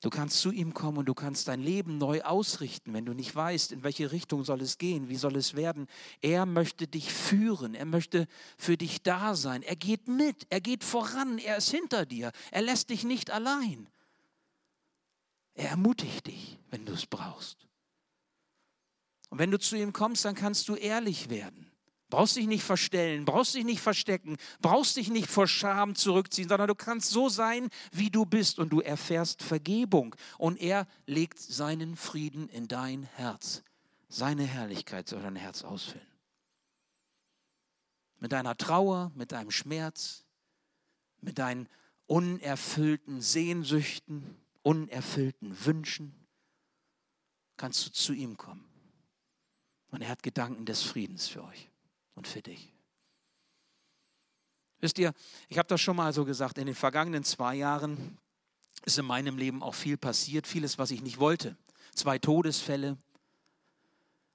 Du 0.00 0.10
kannst 0.10 0.40
zu 0.40 0.52
ihm 0.52 0.74
kommen 0.74 0.98
und 0.98 1.06
du 1.06 1.14
kannst 1.14 1.48
dein 1.48 1.60
Leben 1.60 1.98
neu 1.98 2.22
ausrichten, 2.22 2.94
wenn 2.94 3.04
du 3.04 3.14
nicht 3.14 3.34
weißt, 3.34 3.72
in 3.72 3.82
welche 3.82 4.12
Richtung 4.12 4.44
soll 4.44 4.60
es 4.60 4.78
gehen, 4.78 5.08
wie 5.08 5.16
soll 5.16 5.34
es 5.34 5.56
werden. 5.56 5.88
Er 6.20 6.46
möchte 6.46 6.86
dich 6.86 7.12
führen, 7.12 7.74
er 7.74 7.84
möchte 7.84 8.28
für 8.56 8.76
dich 8.76 9.02
da 9.02 9.34
sein. 9.34 9.64
Er 9.64 9.74
geht 9.74 10.06
mit, 10.06 10.46
er 10.50 10.60
geht 10.60 10.84
voran, 10.84 11.38
er 11.38 11.56
ist 11.56 11.70
hinter 11.70 12.06
dir, 12.06 12.30
er 12.52 12.62
lässt 12.62 12.90
dich 12.90 13.02
nicht 13.02 13.32
allein. 13.32 13.88
Er 15.58 15.70
ermutigt 15.70 16.28
dich, 16.28 16.56
wenn 16.70 16.86
du 16.86 16.92
es 16.92 17.04
brauchst. 17.04 17.66
Und 19.28 19.40
wenn 19.40 19.50
du 19.50 19.58
zu 19.58 19.74
ihm 19.76 19.92
kommst, 19.92 20.24
dann 20.24 20.36
kannst 20.36 20.68
du 20.68 20.76
ehrlich 20.76 21.30
werden. 21.30 21.68
Brauchst 22.10 22.36
dich 22.36 22.46
nicht 22.46 22.62
verstellen, 22.62 23.24
brauchst 23.24 23.56
dich 23.56 23.64
nicht 23.64 23.80
verstecken, 23.80 24.36
brauchst 24.60 24.96
dich 24.96 25.10
nicht 25.10 25.28
vor 25.28 25.48
Scham 25.48 25.96
zurückziehen, 25.96 26.48
sondern 26.48 26.68
du 26.68 26.76
kannst 26.76 27.10
so 27.10 27.28
sein, 27.28 27.70
wie 27.90 28.08
du 28.08 28.24
bist 28.24 28.60
und 28.60 28.70
du 28.70 28.80
erfährst 28.80 29.42
Vergebung 29.42 30.14
und 30.38 30.60
er 30.60 30.86
legt 31.06 31.40
seinen 31.40 31.96
Frieden 31.96 32.48
in 32.48 32.68
dein 32.68 33.02
Herz. 33.02 33.64
Seine 34.08 34.44
Herrlichkeit 34.44 35.08
soll 35.08 35.22
dein 35.22 35.36
Herz 35.36 35.64
ausfüllen. 35.64 36.06
Mit 38.20 38.30
deiner 38.30 38.56
Trauer, 38.56 39.10
mit 39.16 39.32
deinem 39.32 39.50
Schmerz, 39.50 40.24
mit 41.20 41.38
deinen 41.38 41.68
unerfüllten 42.06 43.20
Sehnsüchten, 43.20 44.40
unerfüllten 44.68 45.64
Wünschen, 45.64 46.12
kannst 47.56 47.86
du 47.86 47.90
zu 47.90 48.12
ihm 48.12 48.36
kommen. 48.36 48.68
Und 49.90 50.02
er 50.02 50.10
hat 50.10 50.22
Gedanken 50.22 50.66
des 50.66 50.82
Friedens 50.82 51.26
für 51.26 51.42
euch 51.42 51.70
und 52.14 52.28
für 52.28 52.42
dich. 52.42 52.74
Wisst 54.80 54.98
ihr, 54.98 55.14
ich 55.48 55.56
habe 55.56 55.68
das 55.68 55.80
schon 55.80 55.96
mal 55.96 56.12
so 56.12 56.26
gesagt, 56.26 56.58
in 56.58 56.66
den 56.66 56.74
vergangenen 56.74 57.24
zwei 57.24 57.54
Jahren 57.54 58.18
ist 58.84 58.98
in 58.98 59.06
meinem 59.06 59.38
Leben 59.38 59.62
auch 59.62 59.74
viel 59.74 59.96
passiert, 59.96 60.46
vieles, 60.46 60.76
was 60.76 60.90
ich 60.90 61.00
nicht 61.00 61.18
wollte. 61.18 61.56
Zwei 61.94 62.18
Todesfälle, 62.18 62.98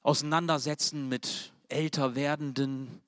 Auseinandersetzen 0.01 1.09
mit 1.09 1.53
älter 1.69 2.15
werdenden 2.15 3.03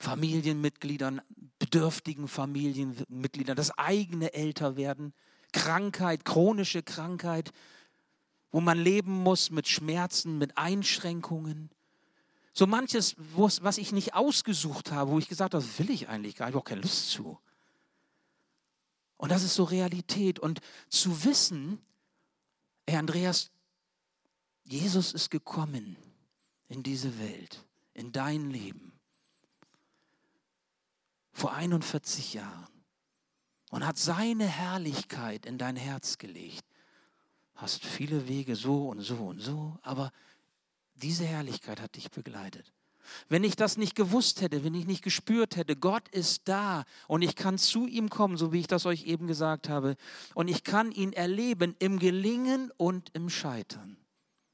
Familienmitgliedern, 0.00 1.22
bedürftigen 1.60 2.26
Familienmitgliedern, 2.26 3.54
das 3.54 3.70
eigene 3.78 4.34
Älterwerden, 4.34 5.14
Krankheit, 5.54 6.24
chronische 6.24 6.82
Krankheit, 6.82 7.52
wo 8.50 8.60
man 8.60 8.76
leben 8.76 9.12
muss 9.22 9.50
mit 9.50 9.68
Schmerzen, 9.68 10.36
mit 10.36 10.58
Einschränkungen, 10.58 11.70
so 12.52 12.66
manches, 12.66 13.16
was 13.18 13.78
ich 13.78 13.92
nicht 13.92 14.14
ausgesucht 14.14 14.92
habe, 14.92 15.10
wo 15.10 15.18
ich 15.18 15.28
gesagt 15.28 15.54
habe, 15.54 15.64
das 15.64 15.78
will 15.78 15.90
ich 15.90 16.08
eigentlich 16.08 16.36
gar 16.36 16.46
nicht, 16.46 16.50
ich 16.50 16.56
habe 16.56 16.58
auch 16.58 16.68
keine 16.68 16.82
Lust 16.82 17.10
zu. 17.10 17.38
Und 19.16 19.30
das 19.30 19.42
ist 19.42 19.54
so 19.54 19.64
Realität. 19.64 20.38
Und 20.38 20.60
zu 20.88 21.24
wissen, 21.24 21.80
Herr 22.86 22.98
Andreas, 22.98 23.50
Jesus 24.64 25.12
ist 25.12 25.30
gekommen 25.30 25.96
in 26.68 26.82
diese 26.82 27.18
Welt, 27.18 27.64
in 27.92 28.12
dein 28.12 28.50
Leben, 28.50 28.92
vor 31.32 31.54
41 31.54 32.34
Jahren 32.34 32.73
und 33.74 33.84
hat 33.84 33.98
seine 33.98 34.46
Herrlichkeit 34.46 35.46
in 35.46 35.58
dein 35.58 35.74
Herz 35.74 36.18
gelegt. 36.18 36.64
Hast 37.56 37.84
viele 37.84 38.28
Wege 38.28 38.54
so 38.54 38.86
und 38.86 39.00
so 39.00 39.16
und 39.16 39.40
so, 39.40 39.76
aber 39.82 40.12
diese 40.94 41.24
Herrlichkeit 41.24 41.80
hat 41.80 41.96
dich 41.96 42.12
begleitet. 42.12 42.72
Wenn 43.28 43.42
ich 43.42 43.56
das 43.56 43.76
nicht 43.76 43.96
gewusst 43.96 44.42
hätte, 44.42 44.62
wenn 44.62 44.74
ich 44.74 44.86
nicht 44.86 45.02
gespürt 45.02 45.56
hätte, 45.56 45.74
Gott 45.74 46.08
ist 46.10 46.42
da 46.44 46.84
und 47.08 47.22
ich 47.22 47.34
kann 47.34 47.58
zu 47.58 47.88
ihm 47.88 48.10
kommen, 48.10 48.36
so 48.36 48.52
wie 48.52 48.60
ich 48.60 48.68
das 48.68 48.86
euch 48.86 49.06
eben 49.06 49.26
gesagt 49.26 49.68
habe, 49.68 49.96
und 50.36 50.46
ich 50.46 50.62
kann 50.62 50.92
ihn 50.92 51.12
erleben 51.12 51.74
im 51.80 51.98
Gelingen 51.98 52.70
und 52.76 53.10
im 53.12 53.28
Scheitern, 53.28 53.96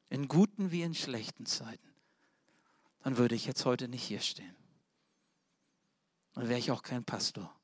in 0.08 0.28
guten 0.28 0.70
wie 0.70 0.80
in 0.80 0.94
schlechten 0.94 1.44
Zeiten, 1.44 1.94
dann 3.02 3.18
würde 3.18 3.34
ich 3.34 3.44
jetzt 3.44 3.66
heute 3.66 3.86
nicht 3.86 4.02
hier 4.02 4.20
stehen. 4.20 4.56
Dann 6.32 6.48
wäre 6.48 6.58
ich 6.58 6.70
auch 6.70 6.82
kein 6.82 7.04
Pastor. 7.04 7.54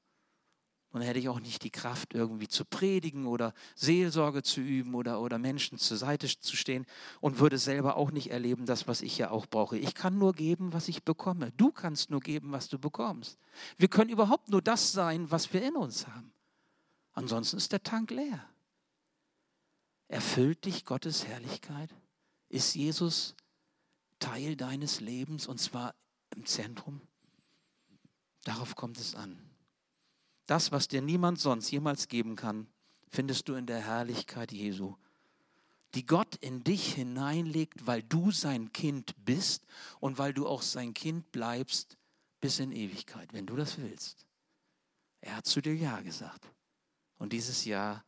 Und 0.96 1.00
dann 1.00 1.08
hätte 1.08 1.18
ich 1.18 1.28
auch 1.28 1.40
nicht 1.40 1.62
die 1.62 1.68
Kraft, 1.68 2.14
irgendwie 2.14 2.48
zu 2.48 2.64
predigen 2.64 3.26
oder 3.26 3.52
Seelsorge 3.74 4.42
zu 4.42 4.62
üben 4.62 4.94
oder, 4.94 5.20
oder 5.20 5.36
Menschen 5.36 5.76
zur 5.76 5.98
Seite 5.98 6.26
zu 6.26 6.56
stehen 6.56 6.86
und 7.20 7.38
würde 7.38 7.58
selber 7.58 7.98
auch 7.98 8.10
nicht 8.10 8.30
erleben, 8.30 8.64
das, 8.64 8.88
was 8.88 9.02
ich 9.02 9.18
ja 9.18 9.30
auch 9.30 9.44
brauche. 9.44 9.76
Ich 9.76 9.94
kann 9.94 10.16
nur 10.16 10.32
geben, 10.32 10.72
was 10.72 10.88
ich 10.88 11.02
bekomme. 11.02 11.52
Du 11.58 11.70
kannst 11.70 12.08
nur 12.08 12.20
geben, 12.20 12.50
was 12.50 12.70
du 12.70 12.78
bekommst. 12.78 13.38
Wir 13.76 13.88
können 13.88 14.08
überhaupt 14.08 14.48
nur 14.48 14.62
das 14.62 14.92
sein, 14.92 15.30
was 15.30 15.52
wir 15.52 15.62
in 15.62 15.76
uns 15.76 16.06
haben. 16.06 16.32
Ansonsten 17.12 17.58
ist 17.58 17.72
der 17.72 17.82
Tank 17.82 18.10
leer. 18.10 18.48
Erfüllt 20.08 20.64
dich 20.64 20.86
Gottes 20.86 21.26
Herrlichkeit? 21.26 21.90
Ist 22.48 22.74
Jesus 22.74 23.34
Teil 24.18 24.56
deines 24.56 25.00
Lebens 25.00 25.46
und 25.46 25.60
zwar 25.60 25.94
im 26.34 26.46
Zentrum? 26.46 27.02
Darauf 28.44 28.76
kommt 28.76 28.98
es 28.98 29.14
an. 29.14 29.45
Das, 30.46 30.72
was 30.72 30.88
dir 30.88 31.02
niemand 31.02 31.40
sonst 31.40 31.70
jemals 31.70 32.08
geben 32.08 32.36
kann, 32.36 32.68
findest 33.08 33.48
du 33.48 33.54
in 33.54 33.66
der 33.66 33.80
Herrlichkeit 33.80 34.52
Jesu, 34.52 34.94
die 35.94 36.06
Gott 36.06 36.36
in 36.36 36.62
dich 36.62 36.94
hineinlegt, 36.94 37.86
weil 37.86 38.02
du 38.02 38.30
sein 38.30 38.72
Kind 38.72 39.14
bist 39.24 39.66
und 40.00 40.18
weil 40.18 40.32
du 40.34 40.46
auch 40.46 40.62
sein 40.62 40.94
Kind 40.94 41.32
bleibst 41.32 41.96
bis 42.40 42.58
in 42.58 42.72
Ewigkeit, 42.72 43.32
wenn 43.32 43.46
du 43.46 43.56
das 43.56 43.78
willst. 43.78 44.26
Er 45.20 45.36
hat 45.36 45.46
zu 45.46 45.60
dir 45.60 45.74
Ja 45.74 46.00
gesagt. 46.00 46.46
Und 47.18 47.32
dieses 47.32 47.64
Ja 47.64 48.04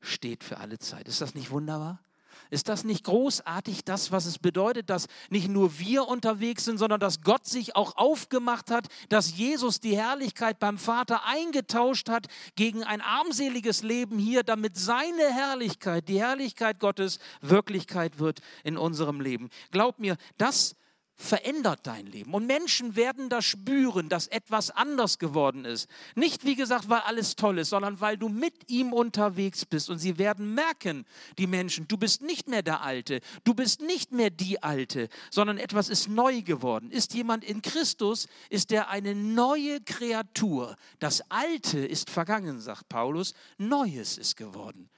steht 0.00 0.44
für 0.44 0.58
alle 0.58 0.78
Zeit. 0.78 1.08
Ist 1.08 1.20
das 1.20 1.34
nicht 1.34 1.50
wunderbar? 1.50 2.02
Ist 2.50 2.68
das 2.68 2.84
nicht 2.84 3.04
großartig, 3.04 3.84
das, 3.84 4.12
was 4.12 4.26
es 4.26 4.38
bedeutet, 4.38 4.90
dass 4.90 5.06
nicht 5.30 5.48
nur 5.48 5.78
wir 5.78 6.08
unterwegs 6.08 6.64
sind, 6.64 6.78
sondern 6.78 7.00
dass 7.00 7.22
Gott 7.22 7.46
sich 7.46 7.76
auch 7.76 7.96
aufgemacht 7.96 8.70
hat, 8.70 8.88
dass 9.08 9.36
Jesus 9.36 9.80
die 9.80 9.96
Herrlichkeit 9.96 10.58
beim 10.58 10.78
Vater 10.78 11.24
eingetauscht 11.24 12.08
hat 12.08 12.26
gegen 12.56 12.84
ein 12.84 13.00
armseliges 13.00 13.82
Leben 13.82 14.18
hier, 14.18 14.42
damit 14.42 14.76
seine 14.76 15.32
Herrlichkeit, 15.32 16.08
die 16.08 16.20
Herrlichkeit 16.20 16.78
Gottes, 16.78 17.18
Wirklichkeit 17.40 18.18
wird 18.18 18.40
in 18.64 18.76
unserem 18.76 19.20
Leben. 19.20 19.48
Glaub 19.70 19.98
mir, 19.98 20.16
das 20.36 20.76
verändert 21.16 21.80
dein 21.84 22.06
Leben. 22.06 22.34
Und 22.34 22.46
Menschen 22.46 22.96
werden 22.96 23.28
das 23.28 23.44
spüren, 23.44 24.08
dass 24.08 24.26
etwas 24.26 24.70
anders 24.70 25.18
geworden 25.18 25.64
ist. 25.64 25.88
Nicht, 26.14 26.44
wie 26.44 26.56
gesagt, 26.56 26.88
weil 26.88 27.00
alles 27.00 27.36
toll 27.36 27.58
ist, 27.58 27.70
sondern 27.70 28.00
weil 28.00 28.16
du 28.16 28.28
mit 28.28 28.70
ihm 28.70 28.92
unterwegs 28.92 29.64
bist. 29.64 29.90
Und 29.90 29.98
sie 29.98 30.18
werden 30.18 30.54
merken, 30.54 31.04
die 31.38 31.46
Menschen, 31.46 31.86
du 31.86 31.96
bist 31.96 32.22
nicht 32.22 32.48
mehr 32.48 32.62
der 32.62 32.82
Alte, 32.82 33.20
du 33.44 33.54
bist 33.54 33.82
nicht 33.82 34.12
mehr 34.12 34.30
die 34.30 34.62
Alte, 34.62 35.08
sondern 35.30 35.58
etwas 35.58 35.88
ist 35.88 36.08
neu 36.08 36.42
geworden. 36.42 36.90
Ist 36.90 37.14
jemand 37.14 37.44
in 37.44 37.62
Christus, 37.62 38.26
ist 38.50 38.72
er 38.72 38.88
eine 38.88 39.14
neue 39.14 39.80
Kreatur. 39.80 40.76
Das 40.98 41.22
Alte 41.30 41.78
ist 41.78 42.10
vergangen, 42.10 42.60
sagt 42.60 42.88
Paulus, 42.88 43.34
Neues 43.58 44.18
ist 44.18 44.36
geworden. 44.36 44.88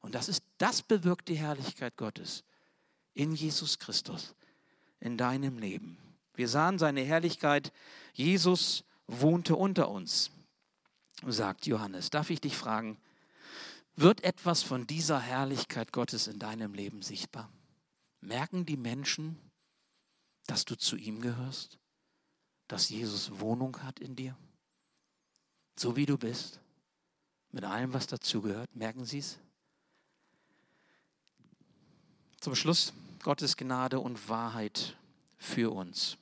Und 0.00 0.14
das, 0.14 0.28
ist, 0.28 0.42
das 0.58 0.82
bewirkt 0.82 1.28
die 1.28 1.36
Herrlichkeit 1.36 1.96
Gottes 1.96 2.44
in 3.14 3.34
Jesus 3.34 3.78
Christus 3.78 4.34
in 5.06 5.16
deinem 5.16 5.58
Leben. 5.58 5.96
Wir 6.34 6.48
sahen 6.48 6.78
seine 6.78 7.02
Herrlichkeit. 7.02 7.72
Jesus 8.12 8.84
wohnte 9.06 9.56
unter 9.56 9.88
uns, 9.88 10.30
sagt 11.26 11.66
Johannes. 11.66 12.10
Darf 12.10 12.28
ich 12.28 12.40
dich 12.40 12.56
fragen, 12.56 12.98
wird 13.94 14.24
etwas 14.24 14.62
von 14.62 14.86
dieser 14.86 15.20
Herrlichkeit 15.20 15.92
Gottes 15.92 16.26
in 16.26 16.38
deinem 16.38 16.74
Leben 16.74 17.00
sichtbar? 17.02 17.48
Merken 18.20 18.66
die 18.66 18.76
Menschen, 18.76 19.38
dass 20.46 20.64
du 20.64 20.76
zu 20.76 20.96
ihm 20.96 21.20
gehörst? 21.20 21.78
Dass 22.68 22.90
Jesus 22.90 23.38
Wohnung 23.38 23.82
hat 23.84 24.00
in 24.00 24.16
dir? 24.16 24.36
So 25.78 25.96
wie 25.96 26.06
du 26.06 26.18
bist? 26.18 26.60
Mit 27.52 27.64
allem, 27.64 27.94
was 27.94 28.08
dazugehört? 28.08 28.74
Merken 28.74 29.04
sie 29.04 29.18
es? 29.18 29.38
Zum 32.40 32.54
Schluss 32.54 32.92
Gottes 33.26 33.56
Gnade 33.56 33.98
und 33.98 34.28
Wahrheit 34.28 34.96
für 35.36 35.72
uns. 35.74 36.16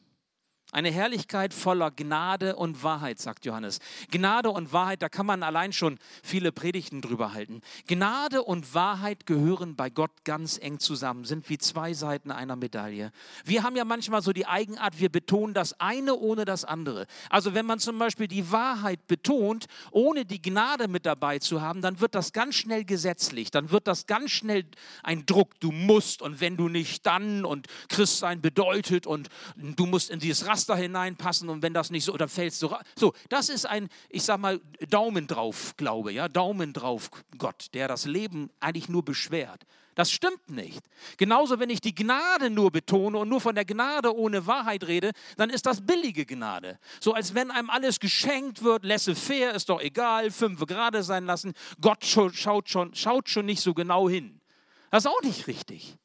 Eine 0.75 0.91
Herrlichkeit 0.91 1.55
voller 1.55 1.93
Gnade 1.93 2.57
und 2.57 2.83
Wahrheit, 2.83 3.21
sagt 3.21 3.45
Johannes. 3.45 3.79
Gnade 4.11 4.51
und 4.51 4.73
Wahrheit, 4.73 5.03
da 5.03 5.09
kann 5.09 5.25
man 5.25 5.45
allein 5.45 5.73
schon 5.73 6.01
viele 6.25 6.51
Predigten 6.51 7.01
drüber 7.01 7.33
halten. 7.33 7.61
Gnade 7.87 8.43
und 8.43 8.75
Wahrheit 8.75 9.25
gehören 9.25 9.77
bei 9.77 9.89
Gott 9.89 10.11
ganz 10.25 10.59
eng 10.59 10.81
zusammen, 10.81 11.27
sind 11.27 11.49
wie 11.49 11.59
zwei 11.59 11.95
Seiten 11.95 12.33
einer 12.33 12.57
Medaille. 12.57 13.13
Wir 13.45 13.63
haben 13.63 13.77
ja 13.77 13.85
manchmal 13.85 14.21
so 14.21 14.33
die 14.33 14.47
Eigenart, 14.47 14.99
wir 14.99 15.11
betonen 15.11 15.55
das 15.55 15.79
eine 15.79 16.17
ohne 16.17 16.45
das 16.45 16.65
andere. 16.65 17.07
Also 17.31 17.55
wenn 17.55 17.67
man 17.67 17.79
zum 17.79 17.97
Beispiel 17.97 18.27
die 18.27 18.51
Wahrheit 18.51 19.07
betont, 19.07 19.67
ohne 19.93 20.25
die 20.25 20.43
Gnade 20.43 20.89
mit 20.89 21.07
dabei 21.07 21.39
zu 21.39 21.63
haben, 21.63 21.83
dann 21.83 22.01
wird 22.01 22.17
das 22.17 22.33
ganz 22.33 22.57
schnell 22.57 22.85
gesetzlich, 22.85 23.53
dann 23.53 23.71
wird 23.71 23.87
das 23.87 24.09
ganz 24.09 24.33
schnell 24.33 24.65
ein 25.05 25.25
Druck. 25.25 25.61
Du 25.61 25.71
musst 25.71 26.21
und 26.21 26.41
wenn 26.41 26.57
du 26.57 26.69
nicht, 26.69 27.07
dann 27.07 27.45
und 27.45 27.69
Christsein 27.89 28.41
bedeutet 28.41 29.07
und 29.07 29.29
du 29.55 29.87
musst 29.87 30.11
in 30.11 30.19
dieses 30.19 30.49
Raster 30.49 30.63
Raster 30.64 30.77
hineinpassen 30.77 31.48
und 31.50 31.62
wenn 31.62 31.74
das 31.74 31.90
nicht 31.90 32.05
so, 32.05 32.12
oder 32.12 32.29
fällst 32.29 32.62
du 32.62 32.74
So, 32.96 33.12
das 33.29 33.48
ist 33.48 33.66
ein, 33.66 33.88
ich 34.09 34.22
sag 34.22 34.38
mal, 34.38 34.61
Daumen 34.88 35.27
drauf 35.27 35.74
Glaube, 35.77 36.12
ja, 36.12 36.29
Daumen 36.29 36.72
drauf 36.72 37.11
Gott, 37.37 37.66
der 37.74 37.88
das 37.88 38.07
Leben 38.07 38.50
eigentlich 38.61 38.88
nur 38.88 39.05
beschwert. 39.05 39.64
Das 39.94 40.11
stimmt 40.11 40.50
nicht. 40.50 40.81
Genauso, 41.18 41.61
wenn 41.61 41.70
ich 41.70 41.81
die 41.81 41.94
Gnade 41.94 42.50
nur 42.50 42.72
betone 42.72 43.18
und 43.18 43.29
nur 43.29 43.40
von 43.40 43.55
der 43.55 43.64
Gnade 43.64 44.16
ohne 44.16 44.46
Wahrheit 44.46 44.85
rede, 44.85 45.12
dann 45.37 45.50
ist 45.50 45.66
das 45.66 45.85
billige 45.85 46.27
Gnade. 46.27 46.79
So 46.98 47.12
als 47.12 47.35
wenn 47.35 47.50
einem 47.50 47.70
alles 47.70 48.00
geschenkt 48.00 48.64
wird, 48.64 48.85
laissez-faire, 48.85 49.55
ist 49.55 49.68
doch 49.68 49.81
egal, 49.81 50.31
fünf 50.31 50.64
gerade 50.66 51.03
sein 51.03 51.27
lassen. 51.27 51.53
Gott 51.81 52.05
schaut 52.05 52.35
schon, 52.68 52.94
schaut 52.94 53.29
schon 53.29 53.46
nicht 53.46 53.61
so 53.61 53.74
genau 53.74 54.09
hin. 54.09 54.40
Das 54.90 55.05
ist 55.05 55.11
auch 55.11 55.22
nicht 55.22 55.46
richtig. 55.46 55.96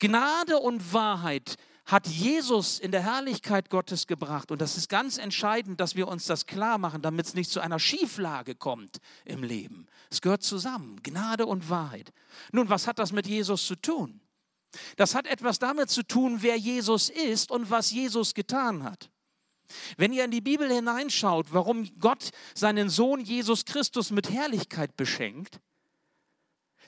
Gnade 0.00 0.58
und 0.58 0.92
Wahrheit 0.92 1.56
hat 1.88 2.06
Jesus 2.06 2.78
in 2.78 2.92
der 2.92 3.02
Herrlichkeit 3.02 3.70
Gottes 3.70 4.06
gebracht. 4.06 4.50
Und 4.50 4.60
das 4.60 4.76
ist 4.76 4.90
ganz 4.90 5.16
entscheidend, 5.16 5.80
dass 5.80 5.96
wir 5.96 6.06
uns 6.06 6.26
das 6.26 6.44
klar 6.44 6.76
machen, 6.76 7.00
damit 7.00 7.26
es 7.26 7.34
nicht 7.34 7.50
zu 7.50 7.60
einer 7.60 7.78
Schieflage 7.78 8.54
kommt 8.54 8.98
im 9.24 9.42
Leben. 9.42 9.86
Es 10.10 10.20
gehört 10.20 10.42
zusammen, 10.42 11.02
Gnade 11.02 11.46
und 11.46 11.70
Wahrheit. 11.70 12.12
Nun, 12.52 12.68
was 12.68 12.86
hat 12.86 12.98
das 12.98 13.10
mit 13.10 13.26
Jesus 13.26 13.66
zu 13.66 13.74
tun? 13.74 14.20
Das 14.96 15.14
hat 15.14 15.26
etwas 15.26 15.58
damit 15.58 15.88
zu 15.88 16.02
tun, 16.02 16.42
wer 16.42 16.56
Jesus 16.56 17.08
ist 17.08 17.50
und 17.50 17.70
was 17.70 17.90
Jesus 17.90 18.34
getan 18.34 18.84
hat. 18.84 19.10
Wenn 19.96 20.12
ihr 20.12 20.26
in 20.26 20.30
die 20.30 20.42
Bibel 20.42 20.70
hineinschaut, 20.70 21.54
warum 21.54 21.88
Gott 21.98 22.32
seinen 22.54 22.90
Sohn 22.90 23.22
Jesus 23.22 23.64
Christus 23.64 24.10
mit 24.10 24.30
Herrlichkeit 24.30 24.94
beschenkt, 24.98 25.58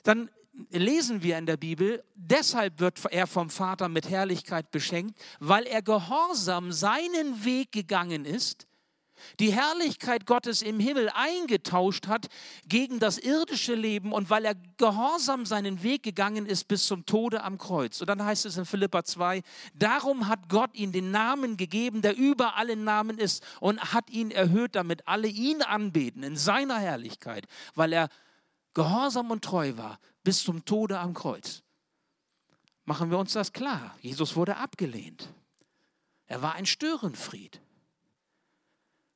dann 0.03 0.29
lesen 0.71 1.23
wir 1.23 1.37
in 1.37 1.45
der 1.45 1.57
Bibel, 1.57 2.03
deshalb 2.15 2.79
wird 2.79 2.99
er 3.11 3.27
vom 3.27 3.49
Vater 3.49 3.89
mit 3.89 4.09
Herrlichkeit 4.09 4.71
beschenkt, 4.71 5.17
weil 5.39 5.63
er 5.63 5.81
gehorsam 5.81 6.71
seinen 6.71 7.43
Weg 7.45 7.71
gegangen 7.71 8.25
ist, 8.25 8.67
die 9.39 9.53
Herrlichkeit 9.53 10.25
Gottes 10.25 10.61
im 10.61 10.79
Himmel 10.79 11.09
eingetauscht 11.13 12.07
hat 12.07 12.27
gegen 12.67 12.99
das 12.99 13.17
irdische 13.17 13.75
Leben 13.75 14.13
und 14.13 14.29
weil 14.29 14.45
er 14.45 14.55
gehorsam 14.77 15.45
seinen 15.45 15.83
Weg 15.83 16.01
gegangen 16.03 16.45
ist 16.45 16.67
bis 16.67 16.87
zum 16.87 17.05
Tode 17.05 17.43
am 17.43 17.57
Kreuz. 17.59 18.01
Und 18.01 18.07
dann 18.07 18.23
heißt 18.23 18.45
es 18.45 18.57
in 18.57 18.65
Philippa 18.65 19.03
2, 19.03 19.41
darum 19.75 20.27
hat 20.27 20.49
Gott 20.49 20.75
ihm 20.75 20.91
den 20.91 21.11
Namen 21.11 21.57
gegeben, 21.57 22.01
der 22.01 22.17
über 22.17 22.55
allen 22.55 22.83
Namen 22.83 23.17
ist 23.19 23.43
und 23.59 23.93
hat 23.93 24.09
ihn 24.09 24.31
erhöht, 24.31 24.75
damit 24.75 25.07
alle 25.07 25.27
ihn 25.27 25.61
anbeten 25.61 26.23
in 26.23 26.35
seiner 26.35 26.79
Herrlichkeit, 26.79 27.45
weil 27.75 27.93
er 27.93 28.09
gehorsam 28.73 29.31
und 29.31 29.43
treu 29.43 29.73
war 29.77 29.99
bis 30.23 30.43
zum 30.43 30.65
Tode 30.65 30.99
am 30.99 31.13
Kreuz. 31.13 31.63
Machen 32.85 33.11
wir 33.11 33.17
uns 33.17 33.33
das 33.33 33.53
klar. 33.53 33.95
Jesus 34.01 34.35
wurde 34.35 34.57
abgelehnt. 34.57 35.29
Er 36.25 36.41
war 36.41 36.55
ein 36.55 36.65
Störenfried. 36.65 37.61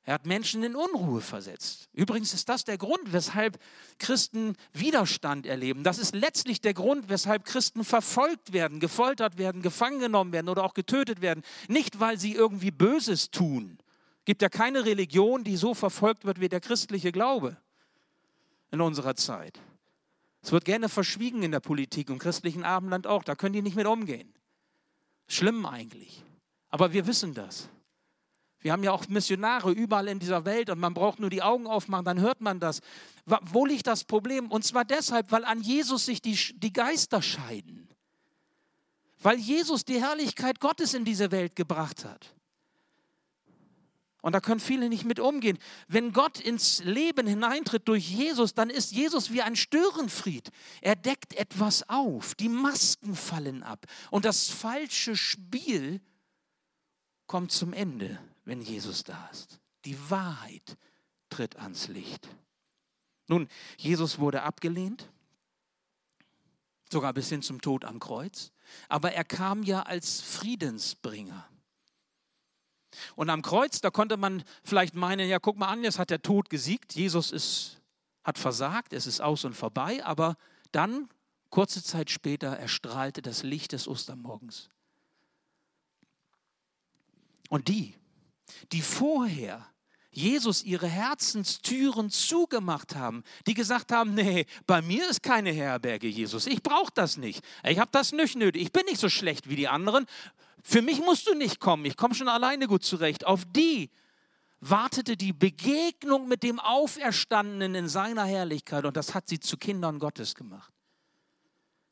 Er 0.06 0.14
hat 0.14 0.24
Menschen 0.24 0.62
in 0.62 0.76
Unruhe 0.76 1.20
versetzt. 1.20 1.88
Übrigens 1.92 2.32
ist 2.32 2.48
das 2.48 2.62
der 2.62 2.78
Grund, 2.78 3.12
weshalb 3.12 3.58
Christen 3.98 4.56
Widerstand 4.72 5.46
erleben. 5.46 5.82
Das 5.82 5.98
ist 5.98 6.14
letztlich 6.14 6.60
der 6.60 6.74
Grund, 6.74 7.08
weshalb 7.08 7.44
Christen 7.44 7.82
verfolgt 7.82 8.52
werden, 8.52 8.78
gefoltert 8.78 9.36
werden, 9.36 9.62
gefangen 9.62 9.98
genommen 9.98 10.32
werden 10.32 10.48
oder 10.48 10.62
auch 10.62 10.74
getötet 10.74 11.22
werden. 11.22 11.42
Nicht, 11.66 11.98
weil 11.98 12.20
sie 12.20 12.34
irgendwie 12.34 12.70
Böses 12.70 13.32
tun. 13.32 13.78
Es 14.20 14.26
gibt 14.26 14.42
ja 14.42 14.48
keine 14.48 14.84
Religion, 14.84 15.42
die 15.42 15.56
so 15.56 15.74
verfolgt 15.74 16.24
wird 16.24 16.38
wie 16.38 16.48
der 16.48 16.60
christliche 16.60 17.10
Glaube 17.10 17.56
in 18.70 18.80
unserer 18.80 19.16
Zeit. 19.16 19.58
Es 20.46 20.52
wird 20.52 20.64
gerne 20.64 20.88
verschwiegen 20.88 21.42
in 21.42 21.50
der 21.50 21.58
Politik 21.58 22.08
und 22.08 22.20
christlichen 22.20 22.62
Abendland 22.62 23.08
auch. 23.08 23.24
Da 23.24 23.34
können 23.34 23.54
die 23.54 23.62
nicht 23.62 23.74
mit 23.74 23.88
umgehen. 23.88 24.32
Schlimm 25.26 25.66
eigentlich. 25.66 26.22
Aber 26.68 26.92
wir 26.92 27.08
wissen 27.08 27.34
das. 27.34 27.68
Wir 28.60 28.70
haben 28.70 28.84
ja 28.84 28.92
auch 28.92 29.08
Missionare 29.08 29.72
überall 29.72 30.06
in 30.06 30.20
dieser 30.20 30.44
Welt 30.44 30.70
und 30.70 30.78
man 30.78 30.94
braucht 30.94 31.18
nur 31.18 31.30
die 31.30 31.42
Augen 31.42 31.66
aufmachen, 31.66 32.04
dann 32.04 32.20
hört 32.20 32.40
man 32.42 32.60
das. 32.60 32.80
Wo 33.24 33.66
liegt 33.66 33.88
das 33.88 34.04
Problem? 34.04 34.48
Und 34.52 34.64
zwar 34.64 34.84
deshalb, 34.84 35.32
weil 35.32 35.44
an 35.44 35.62
Jesus 35.62 36.06
sich 36.06 36.22
die, 36.22 36.38
die 36.54 36.72
Geister 36.72 37.22
scheiden. 37.22 37.88
Weil 39.18 39.38
Jesus 39.38 39.84
die 39.84 40.00
Herrlichkeit 40.00 40.60
Gottes 40.60 40.94
in 40.94 41.04
diese 41.04 41.32
Welt 41.32 41.56
gebracht 41.56 42.04
hat. 42.04 42.35
Und 44.26 44.32
da 44.32 44.40
können 44.40 44.58
viele 44.58 44.88
nicht 44.88 45.04
mit 45.04 45.20
umgehen. 45.20 45.56
Wenn 45.86 46.12
Gott 46.12 46.40
ins 46.40 46.82
Leben 46.82 47.28
hineintritt 47.28 47.86
durch 47.86 48.10
Jesus, 48.10 48.54
dann 48.54 48.70
ist 48.70 48.90
Jesus 48.90 49.30
wie 49.30 49.40
ein 49.40 49.54
Störenfried. 49.54 50.50
Er 50.80 50.96
deckt 50.96 51.34
etwas 51.34 51.88
auf. 51.88 52.34
Die 52.34 52.48
Masken 52.48 53.14
fallen 53.14 53.62
ab. 53.62 53.86
Und 54.10 54.24
das 54.24 54.48
falsche 54.48 55.14
Spiel 55.14 56.00
kommt 57.28 57.52
zum 57.52 57.72
Ende, 57.72 58.18
wenn 58.44 58.60
Jesus 58.60 59.04
da 59.04 59.28
ist. 59.30 59.60
Die 59.84 59.96
Wahrheit 60.10 60.76
tritt 61.30 61.54
ans 61.60 61.86
Licht. 61.86 62.28
Nun, 63.28 63.46
Jesus 63.76 64.18
wurde 64.18 64.42
abgelehnt, 64.42 65.08
sogar 66.90 67.12
bis 67.12 67.28
hin 67.28 67.42
zum 67.42 67.60
Tod 67.60 67.84
am 67.84 68.00
Kreuz. 68.00 68.50
Aber 68.88 69.12
er 69.12 69.22
kam 69.22 69.62
ja 69.62 69.84
als 69.84 70.20
Friedensbringer. 70.20 71.48
Und 73.14 73.30
am 73.30 73.42
Kreuz, 73.42 73.80
da 73.80 73.90
konnte 73.90 74.16
man 74.16 74.42
vielleicht 74.62 74.94
meinen, 74.94 75.28
ja, 75.28 75.38
guck 75.38 75.56
mal 75.56 75.68
an, 75.68 75.84
jetzt 75.84 75.98
hat 75.98 76.10
der 76.10 76.22
Tod 76.22 76.50
gesiegt, 76.50 76.94
Jesus 76.94 77.32
ist, 77.32 77.80
hat 78.24 78.38
versagt, 78.38 78.92
es 78.92 79.06
ist 79.06 79.20
aus 79.20 79.44
und 79.44 79.54
vorbei, 79.54 80.04
aber 80.04 80.36
dann, 80.72 81.08
kurze 81.50 81.82
Zeit 81.82 82.10
später, 82.10 82.56
erstrahlte 82.58 83.22
das 83.22 83.42
Licht 83.42 83.72
des 83.72 83.88
Ostermorgens. 83.88 84.68
Und 87.48 87.68
die, 87.68 87.94
die 88.72 88.82
vorher 88.82 89.66
Jesus 90.16 90.64
ihre 90.64 90.88
Herzenstüren 90.88 92.10
zugemacht 92.10 92.96
haben, 92.96 93.22
die 93.46 93.52
gesagt 93.52 93.92
haben, 93.92 94.14
nee, 94.14 94.46
bei 94.66 94.80
mir 94.80 95.08
ist 95.10 95.22
keine 95.22 95.52
Herberge, 95.52 96.08
Jesus, 96.08 96.46
ich 96.46 96.62
brauche 96.62 96.90
das 96.94 97.18
nicht, 97.18 97.44
ich 97.62 97.78
habe 97.78 97.90
das 97.92 98.12
nicht 98.12 98.34
nötig, 98.34 98.62
ich 98.62 98.72
bin 98.72 98.86
nicht 98.86 98.98
so 98.98 99.10
schlecht 99.10 99.50
wie 99.50 99.56
die 99.56 99.68
anderen, 99.68 100.06
für 100.68 100.82
mich 100.82 100.98
musst 100.98 101.28
du 101.28 101.34
nicht 101.34 101.60
kommen, 101.60 101.84
ich 101.84 101.96
komme 101.96 102.16
schon 102.16 102.26
alleine 102.26 102.66
gut 102.66 102.82
zurecht. 102.82 103.24
Auf 103.24 103.44
die 103.44 103.88
wartete 104.58 105.16
die 105.16 105.32
Begegnung 105.32 106.26
mit 106.26 106.42
dem 106.42 106.58
Auferstandenen 106.58 107.76
in 107.76 107.88
seiner 107.88 108.24
Herrlichkeit 108.24 108.84
und 108.84 108.96
das 108.96 109.14
hat 109.14 109.28
sie 109.28 109.38
zu 109.38 109.58
Kindern 109.58 110.00
Gottes 110.00 110.34
gemacht. 110.34 110.72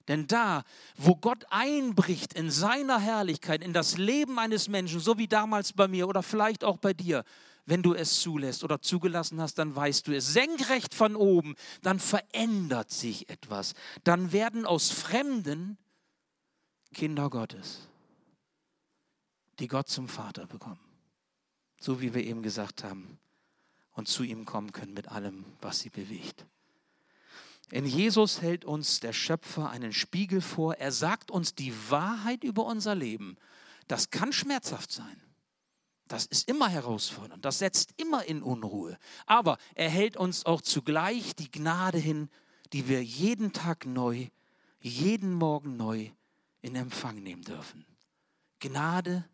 Denn 0.08 0.26
da, 0.26 0.64
wo 0.96 1.14
Gott 1.14 1.44
einbricht 1.50 2.34
in 2.34 2.50
seiner 2.50 2.98
Herrlichkeit, 2.98 3.62
in 3.62 3.72
das 3.72 3.96
Leben 3.96 4.40
eines 4.40 4.68
Menschen, 4.68 4.98
so 4.98 5.18
wie 5.18 5.28
damals 5.28 5.72
bei 5.72 5.86
mir 5.86 6.08
oder 6.08 6.24
vielleicht 6.24 6.64
auch 6.64 6.78
bei 6.78 6.92
dir, 6.94 7.22
wenn 7.66 7.80
du 7.80 7.94
es 7.94 8.22
zulässt 8.22 8.64
oder 8.64 8.82
zugelassen 8.82 9.40
hast, 9.40 9.54
dann 9.54 9.76
weißt 9.76 10.08
du 10.08 10.16
es. 10.16 10.32
Senkrecht 10.32 10.94
von 10.94 11.14
oben, 11.14 11.54
dann 11.82 12.00
verändert 12.00 12.90
sich 12.90 13.28
etwas. 13.28 13.74
Dann 14.02 14.32
werden 14.32 14.66
aus 14.66 14.90
Fremden 14.90 15.78
Kinder 16.92 17.30
Gottes 17.30 17.88
die 19.58 19.68
Gott 19.68 19.88
zum 19.88 20.08
Vater 20.08 20.46
bekommen. 20.46 20.80
So 21.80 22.00
wie 22.00 22.14
wir 22.14 22.24
eben 22.24 22.42
gesagt 22.42 22.84
haben. 22.84 23.18
Und 23.92 24.08
zu 24.08 24.24
ihm 24.24 24.44
kommen 24.44 24.72
können 24.72 24.94
mit 24.94 25.08
allem, 25.08 25.44
was 25.60 25.80
sie 25.80 25.90
bewegt. 25.90 26.46
In 27.70 27.86
Jesus 27.86 28.42
hält 28.42 28.64
uns 28.64 29.00
der 29.00 29.12
Schöpfer 29.12 29.70
einen 29.70 29.92
Spiegel 29.92 30.40
vor. 30.40 30.74
Er 30.74 30.92
sagt 30.92 31.30
uns 31.30 31.54
die 31.54 31.72
Wahrheit 31.90 32.44
über 32.44 32.66
unser 32.66 32.94
Leben. 32.94 33.36
Das 33.88 34.10
kann 34.10 34.32
schmerzhaft 34.32 34.92
sein. 34.92 35.20
Das 36.08 36.26
ist 36.26 36.48
immer 36.48 36.68
herausfordernd. 36.68 37.44
Das 37.44 37.60
setzt 37.60 37.94
immer 37.96 38.24
in 38.24 38.42
Unruhe. 38.42 38.98
Aber 39.26 39.58
er 39.74 39.88
hält 39.88 40.16
uns 40.16 40.44
auch 40.44 40.60
zugleich 40.60 41.34
die 41.34 41.50
Gnade 41.50 41.98
hin, 41.98 42.28
die 42.72 42.88
wir 42.88 43.02
jeden 43.02 43.52
Tag 43.52 43.86
neu, 43.86 44.28
jeden 44.80 45.32
Morgen 45.32 45.76
neu 45.76 46.10
in 46.60 46.76
Empfang 46.76 47.22
nehmen 47.22 47.42
dürfen. 47.42 47.86
Gnade 48.60 49.24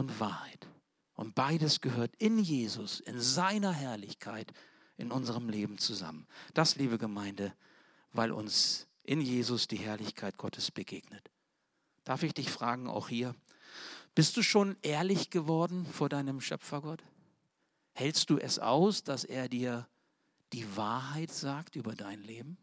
und 0.00 0.18
Wahrheit. 0.18 0.66
Und 1.14 1.34
beides 1.34 1.80
gehört 1.80 2.16
in 2.16 2.38
Jesus, 2.38 3.00
in 3.00 3.20
seiner 3.20 3.72
Herrlichkeit, 3.72 4.52
in 4.96 5.12
unserem 5.12 5.48
Leben 5.48 5.78
zusammen. 5.78 6.26
Das, 6.54 6.76
liebe 6.76 6.98
Gemeinde, 6.98 7.54
weil 8.12 8.32
uns 8.32 8.88
in 9.02 9.20
Jesus 9.20 9.68
die 9.68 9.76
Herrlichkeit 9.76 10.38
Gottes 10.38 10.70
begegnet. 10.70 11.30
Darf 12.04 12.22
ich 12.22 12.34
dich 12.34 12.50
fragen, 12.50 12.88
auch 12.88 13.08
hier, 13.08 13.34
Bist 14.14 14.36
du 14.36 14.42
schon 14.42 14.76
ehrlich 14.82 15.30
geworden 15.30 15.86
vor 15.86 16.08
deinem 16.08 16.40
Schöpfergott? 16.40 17.04
Hältst 17.92 18.30
du 18.30 18.38
es 18.38 18.58
aus, 18.58 19.04
dass 19.04 19.24
er 19.24 19.48
dir 19.48 19.86
die 20.52 20.76
Wahrheit 20.76 21.30
sagt 21.30 21.76
über 21.76 21.94
dein 21.94 22.22
Leben? 22.22 22.58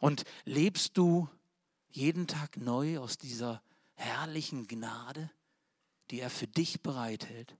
Und 0.00 0.24
lebst 0.44 0.96
du 0.96 1.28
jeden 1.90 2.26
Tag 2.26 2.56
neu 2.56 2.98
aus 2.98 3.18
dieser 3.18 3.62
herrlichen 3.94 4.66
Gnade, 4.66 5.30
die 6.10 6.20
er 6.20 6.30
für 6.30 6.46
dich 6.46 6.82
bereithält, 6.82 7.56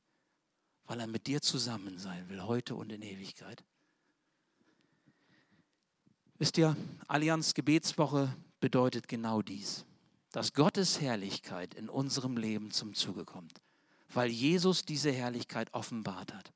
weil 0.87 1.01
er 1.01 1.07
mit 1.07 1.27
dir 1.27 1.43
zusammen 1.43 1.99
sein 1.99 2.29
will, 2.29 2.43
heute 2.43 2.75
und 2.75 2.91
in 2.93 3.03
Ewigkeit? 3.03 3.65
Wisst 6.39 6.57
ihr, 6.57 6.77
Allianz 7.09 7.55
Gebetswoche 7.55 8.35
bedeutet 8.61 9.09
genau 9.09 9.43
dies, 9.43 9.85
dass 10.31 10.53
Gottes 10.53 11.01
Herrlichkeit 11.01 11.75
in 11.75 11.89
unserem 11.89 12.37
Leben 12.37 12.71
zum 12.71 12.95
Zuge 12.95 13.25
kommt, 13.25 13.61
weil 14.13 14.31
Jesus 14.31 14.85
diese 14.85 15.11
Herrlichkeit 15.11 15.75
offenbart 15.75 16.33
hat. 16.33 16.53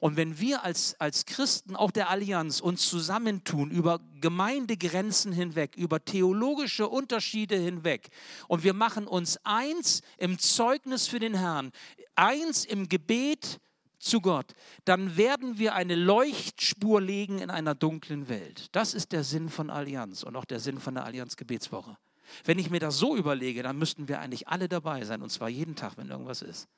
Und 0.00 0.16
wenn 0.16 0.38
wir 0.38 0.64
als, 0.64 1.00
als 1.00 1.24
Christen 1.26 1.76
auch 1.76 1.90
der 1.90 2.10
Allianz 2.10 2.60
uns 2.60 2.88
zusammentun 2.88 3.70
über 3.70 4.00
Gemeindegrenzen 4.20 5.32
hinweg, 5.32 5.76
über 5.76 6.04
theologische 6.04 6.88
Unterschiede 6.88 7.56
hinweg 7.56 8.10
und 8.48 8.64
wir 8.64 8.74
machen 8.74 9.06
uns 9.06 9.38
eins 9.44 10.02
im 10.18 10.38
Zeugnis 10.38 11.06
für 11.06 11.20
den 11.20 11.34
Herrn, 11.34 11.72
eins 12.16 12.64
im 12.64 12.88
Gebet 12.88 13.60
zu 13.98 14.20
Gott, 14.20 14.52
dann 14.84 15.16
werden 15.16 15.58
wir 15.58 15.74
eine 15.74 15.94
Leuchtspur 15.94 17.00
legen 17.00 17.38
in 17.38 17.50
einer 17.50 17.74
dunklen 17.74 18.28
Welt. 18.28 18.68
Das 18.72 18.92
ist 18.94 19.12
der 19.12 19.24
Sinn 19.24 19.48
von 19.48 19.70
Allianz 19.70 20.22
und 20.22 20.36
auch 20.36 20.44
der 20.44 20.60
Sinn 20.60 20.78
von 20.78 20.94
der 20.94 21.04
Allianz 21.04 21.36
Gebetswoche. 21.36 21.96
Wenn 22.44 22.58
ich 22.58 22.70
mir 22.70 22.80
das 22.80 22.98
so 22.98 23.16
überlege, 23.16 23.62
dann 23.62 23.78
müssten 23.78 24.08
wir 24.08 24.20
eigentlich 24.20 24.48
alle 24.48 24.68
dabei 24.68 25.04
sein 25.04 25.22
und 25.22 25.30
zwar 25.30 25.48
jeden 25.48 25.76
Tag, 25.76 25.96
wenn 25.96 26.10
irgendwas 26.10 26.42
ist, 26.42 26.68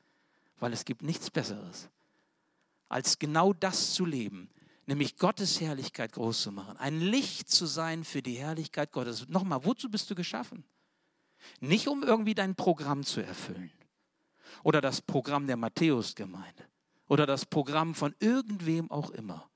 weil 0.61 0.73
es 0.73 0.85
gibt 0.85 1.03
nichts 1.03 1.31
Besseres 1.31 1.89
als 2.88 3.18
genau 3.18 3.53
das 3.53 3.94
zu 3.94 4.05
leben, 4.05 4.51
nämlich 4.87 5.16
Gottes 5.16 5.61
Herrlichkeit 5.61 6.12
groß 6.12 6.42
zu 6.42 6.53
machen, 6.53 6.77
ein 6.77 7.01
Licht 7.01 7.51
zu 7.51 7.66
sein 7.66 8.05
für 8.05 8.22
die 8.22 8.35
Herrlichkeit 8.35 8.92
Gottes. 8.92 9.29
Nochmal, 9.29 9.64
wozu 9.64 9.90
bist 9.90 10.11
du 10.11 10.14
geschaffen? 10.14 10.64
Nicht 11.61 11.88
um 11.88 12.03
irgendwie 12.03 12.35
dein 12.35 12.55
Programm 12.55 13.05
zu 13.05 13.20
erfüllen 13.20 13.70
oder 14.62 14.81
das 14.81 15.01
Programm 15.01 15.46
der 15.46 15.57
Matthäusgemeinde 15.57 16.64
oder 17.09 17.27
das 17.27 17.46
Programm 17.46 17.94
von 17.94 18.14
irgendwem 18.20 18.90
auch 18.90 19.11
immer, 19.11 19.49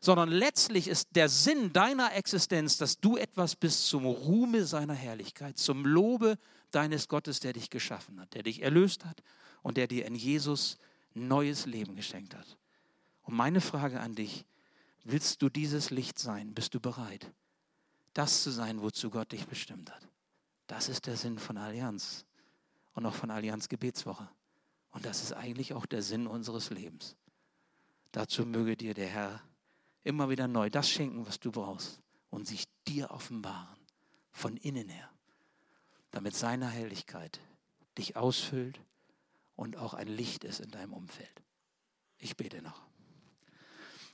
sondern 0.00 0.28
letztlich 0.28 0.88
ist 0.88 1.08
der 1.16 1.28
Sinn 1.28 1.72
deiner 1.72 2.14
Existenz, 2.14 2.76
dass 2.76 3.00
du 3.00 3.16
etwas 3.16 3.56
bist 3.56 3.86
zum 3.86 4.06
Ruhme 4.06 4.64
seiner 4.64 4.94
Herrlichkeit, 4.94 5.58
zum 5.58 5.84
Lobe 5.84 6.38
deines 6.70 7.08
Gottes, 7.08 7.40
der 7.40 7.52
dich 7.52 7.70
geschaffen 7.70 8.20
hat, 8.20 8.34
der 8.34 8.42
dich 8.42 8.62
erlöst 8.62 9.04
hat 9.04 9.22
und 9.62 9.76
der 9.76 9.86
dir 9.86 10.06
in 10.06 10.14
Jesus 10.14 10.78
neues 11.14 11.66
Leben 11.66 11.96
geschenkt 11.96 12.34
hat. 12.34 12.56
Und 13.26 13.34
meine 13.34 13.60
Frage 13.60 14.00
an 14.00 14.14
dich, 14.14 14.46
willst 15.02 15.42
du 15.42 15.48
dieses 15.48 15.90
Licht 15.90 16.18
sein? 16.18 16.54
Bist 16.54 16.74
du 16.74 16.80
bereit, 16.80 17.32
das 18.14 18.44
zu 18.44 18.50
sein, 18.50 18.80
wozu 18.80 19.10
Gott 19.10 19.32
dich 19.32 19.46
bestimmt 19.46 19.92
hat? 19.92 20.08
Das 20.68 20.88
ist 20.88 21.06
der 21.06 21.16
Sinn 21.16 21.38
von 21.38 21.58
Allianz 21.58 22.24
und 22.94 23.04
auch 23.04 23.14
von 23.14 23.30
Allianz 23.30 23.68
Gebetswoche. 23.68 24.28
Und 24.92 25.04
das 25.04 25.22
ist 25.22 25.32
eigentlich 25.32 25.74
auch 25.74 25.86
der 25.86 26.02
Sinn 26.02 26.28
unseres 26.28 26.70
Lebens. 26.70 27.16
Dazu 28.12 28.46
möge 28.46 28.76
dir 28.76 28.94
der 28.94 29.08
Herr 29.08 29.42
immer 30.04 30.30
wieder 30.30 30.46
neu 30.46 30.70
das 30.70 30.88
schenken, 30.88 31.26
was 31.26 31.40
du 31.40 31.50
brauchst 31.50 32.00
und 32.30 32.46
sich 32.46 32.68
dir 32.86 33.10
offenbaren, 33.10 33.76
von 34.30 34.56
innen 34.56 34.88
her, 34.88 35.10
damit 36.12 36.36
seine 36.36 36.68
Herrlichkeit 36.68 37.40
dich 37.98 38.14
ausfüllt 38.14 38.80
und 39.56 39.76
auch 39.76 39.94
ein 39.94 40.08
Licht 40.08 40.44
ist 40.44 40.60
in 40.60 40.70
deinem 40.70 40.92
Umfeld. 40.92 41.42
Ich 42.18 42.36
bete 42.36 42.62
noch. 42.62 42.85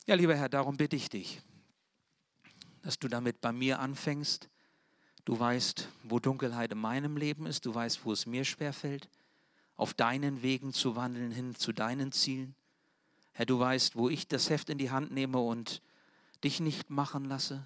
Ja, 0.05 0.17
lieber 0.17 0.35
Herr, 0.35 0.49
darum 0.49 0.77
bitte 0.77 0.97
ich 0.97 1.09
dich, 1.09 1.41
dass 2.83 2.99
du 2.99 3.07
damit 3.07 3.41
bei 3.41 3.53
mir 3.53 3.79
anfängst. 3.79 4.49
Du 5.25 5.39
weißt, 5.39 5.89
wo 6.03 6.19
Dunkelheit 6.19 6.73
in 6.73 6.79
meinem 6.79 7.17
Leben 7.17 7.47
ist. 7.47 7.67
Du 7.67 7.73
weißt, 7.73 8.05
wo 8.05 8.11
es 8.11 8.27
mir 8.27 8.45
schwerfällt, 8.45 9.09
auf 9.77 9.95
deinen 9.95 10.43
Wegen 10.43 10.73
zu 10.73 10.97
wandeln 10.97 11.31
hin 11.31 11.55
zu 11.55 11.73
deinen 11.73 12.11
Zielen. 12.11 12.57
Herr, 13.33 13.47
du 13.47 13.61
weißt, 13.61 13.95
wo 13.95 14.09
ich 14.09 14.27
das 14.27 14.51
Heft 14.51 14.71
in 14.71 14.79
die 14.79 14.91
Hand 14.91 15.13
nehme 15.13 15.39
und 15.39 15.81
dich 16.43 16.59
nicht 16.59 16.91
machen 16.91 17.27
lasse. 17.27 17.65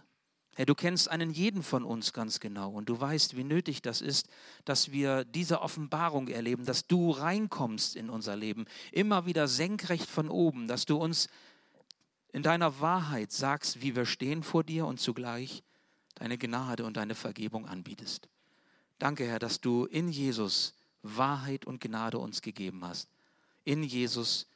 Herr, 0.57 0.66
du 0.66 0.75
kennst 0.75 1.11
einen 1.11 1.31
jeden 1.31 1.62
von 1.62 1.85
uns 1.85 2.12
ganz 2.12 2.38
genau 2.38 2.70
und 2.70 2.90
du 2.90 3.01
weißt, 3.01 3.38
wie 3.38 3.44
nötig 3.44 3.81
das 3.81 4.03
ist, 4.03 4.29
dass 4.66 4.92
wir 4.92 5.25
diese 5.25 5.62
Offenbarung 5.62 6.29
erleben, 6.29 6.66
dass 6.66 6.87
du 6.87 7.12
reinkommst 7.12 7.96
in 7.96 8.11
unser 8.11 8.37
Leben, 8.37 8.66
immer 8.92 9.25
wieder 9.25 9.49
senkrecht 9.49 10.09
von 10.09 10.29
oben, 10.29 10.68
dass 10.68 10.85
du 10.85 10.99
uns 10.99 11.29
in 12.37 12.42
deiner 12.42 12.81
Wahrheit 12.81 13.33
sagst, 13.33 13.81
wie 13.81 13.96
wir 13.96 14.05
stehen 14.05 14.42
vor 14.42 14.62
dir 14.62 14.85
und 14.85 15.01
zugleich 15.01 15.62
deine 16.16 16.37
Gnade 16.37 16.85
und 16.85 16.99
deine 16.99 17.14
Vergebung 17.14 17.64
anbietest. 17.64 18.29
Danke, 18.99 19.25
Herr, 19.27 19.38
dass 19.38 19.62
du 19.62 19.87
in 19.87 20.11
Jesus 20.11 20.75
Wahrheit 21.03 21.64
und 21.64 21.81
Gnade 21.81 22.18
uns 22.18 22.42
gegeben 22.42 22.85
hast. 22.85 23.09
In 23.64 23.83
Jesus 23.83 24.49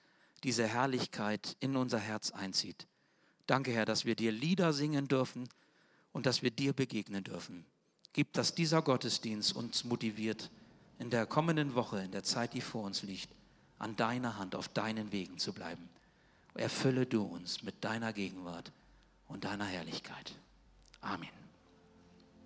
diese 0.45 0.67
Herrlichkeit 0.67 1.57
in 1.61 1.75
unser 1.75 1.99
Herz 1.99 2.33
einzieht. 2.33 2.87
Danke, 3.47 3.73
Herr, 3.73 3.87
dass 3.87 4.05
wir 4.05 4.15
dir 4.15 4.31
Lieder 4.31 4.75
singen 4.75 5.09
dürfen 5.09 5.49
und 6.13 6.27
dass 6.27 6.43
wir 6.43 6.51
dir 6.51 6.75
begegnen 6.75 7.25
dürfen. 7.25 7.65
Gib, 8.13 8.35
dass 8.35 8.55
dieser 8.55 8.83
Gottesdienst 8.83 9.57
uns 9.57 9.85
motiviert, 9.85 10.51
in 10.99 11.09
der 11.09 11.25
kommenden 11.25 11.75
Woche, 11.75 12.03
in 12.03 12.11
der 12.11 12.25
Zeit, 12.25 12.53
die 12.53 12.61
vor 12.61 12.85
uns 12.85 13.05
liegt, 13.05 13.31
an 13.79 13.97
deiner 13.97 14.37
Hand, 14.37 14.55
auf 14.55 14.69
deinen 14.69 15.13
Wegen 15.13 15.39
zu 15.39 15.55
bleiben. 15.55 15.89
Erfülle 16.55 17.07
du 17.07 17.23
uns 17.23 17.63
mit 17.63 17.85
deiner 17.85 18.13
Gegenwart 18.13 18.73
und 19.29 19.45
deiner 19.45 19.67
Herrlichkeit. 19.67 20.35
Amen. 21.01 21.40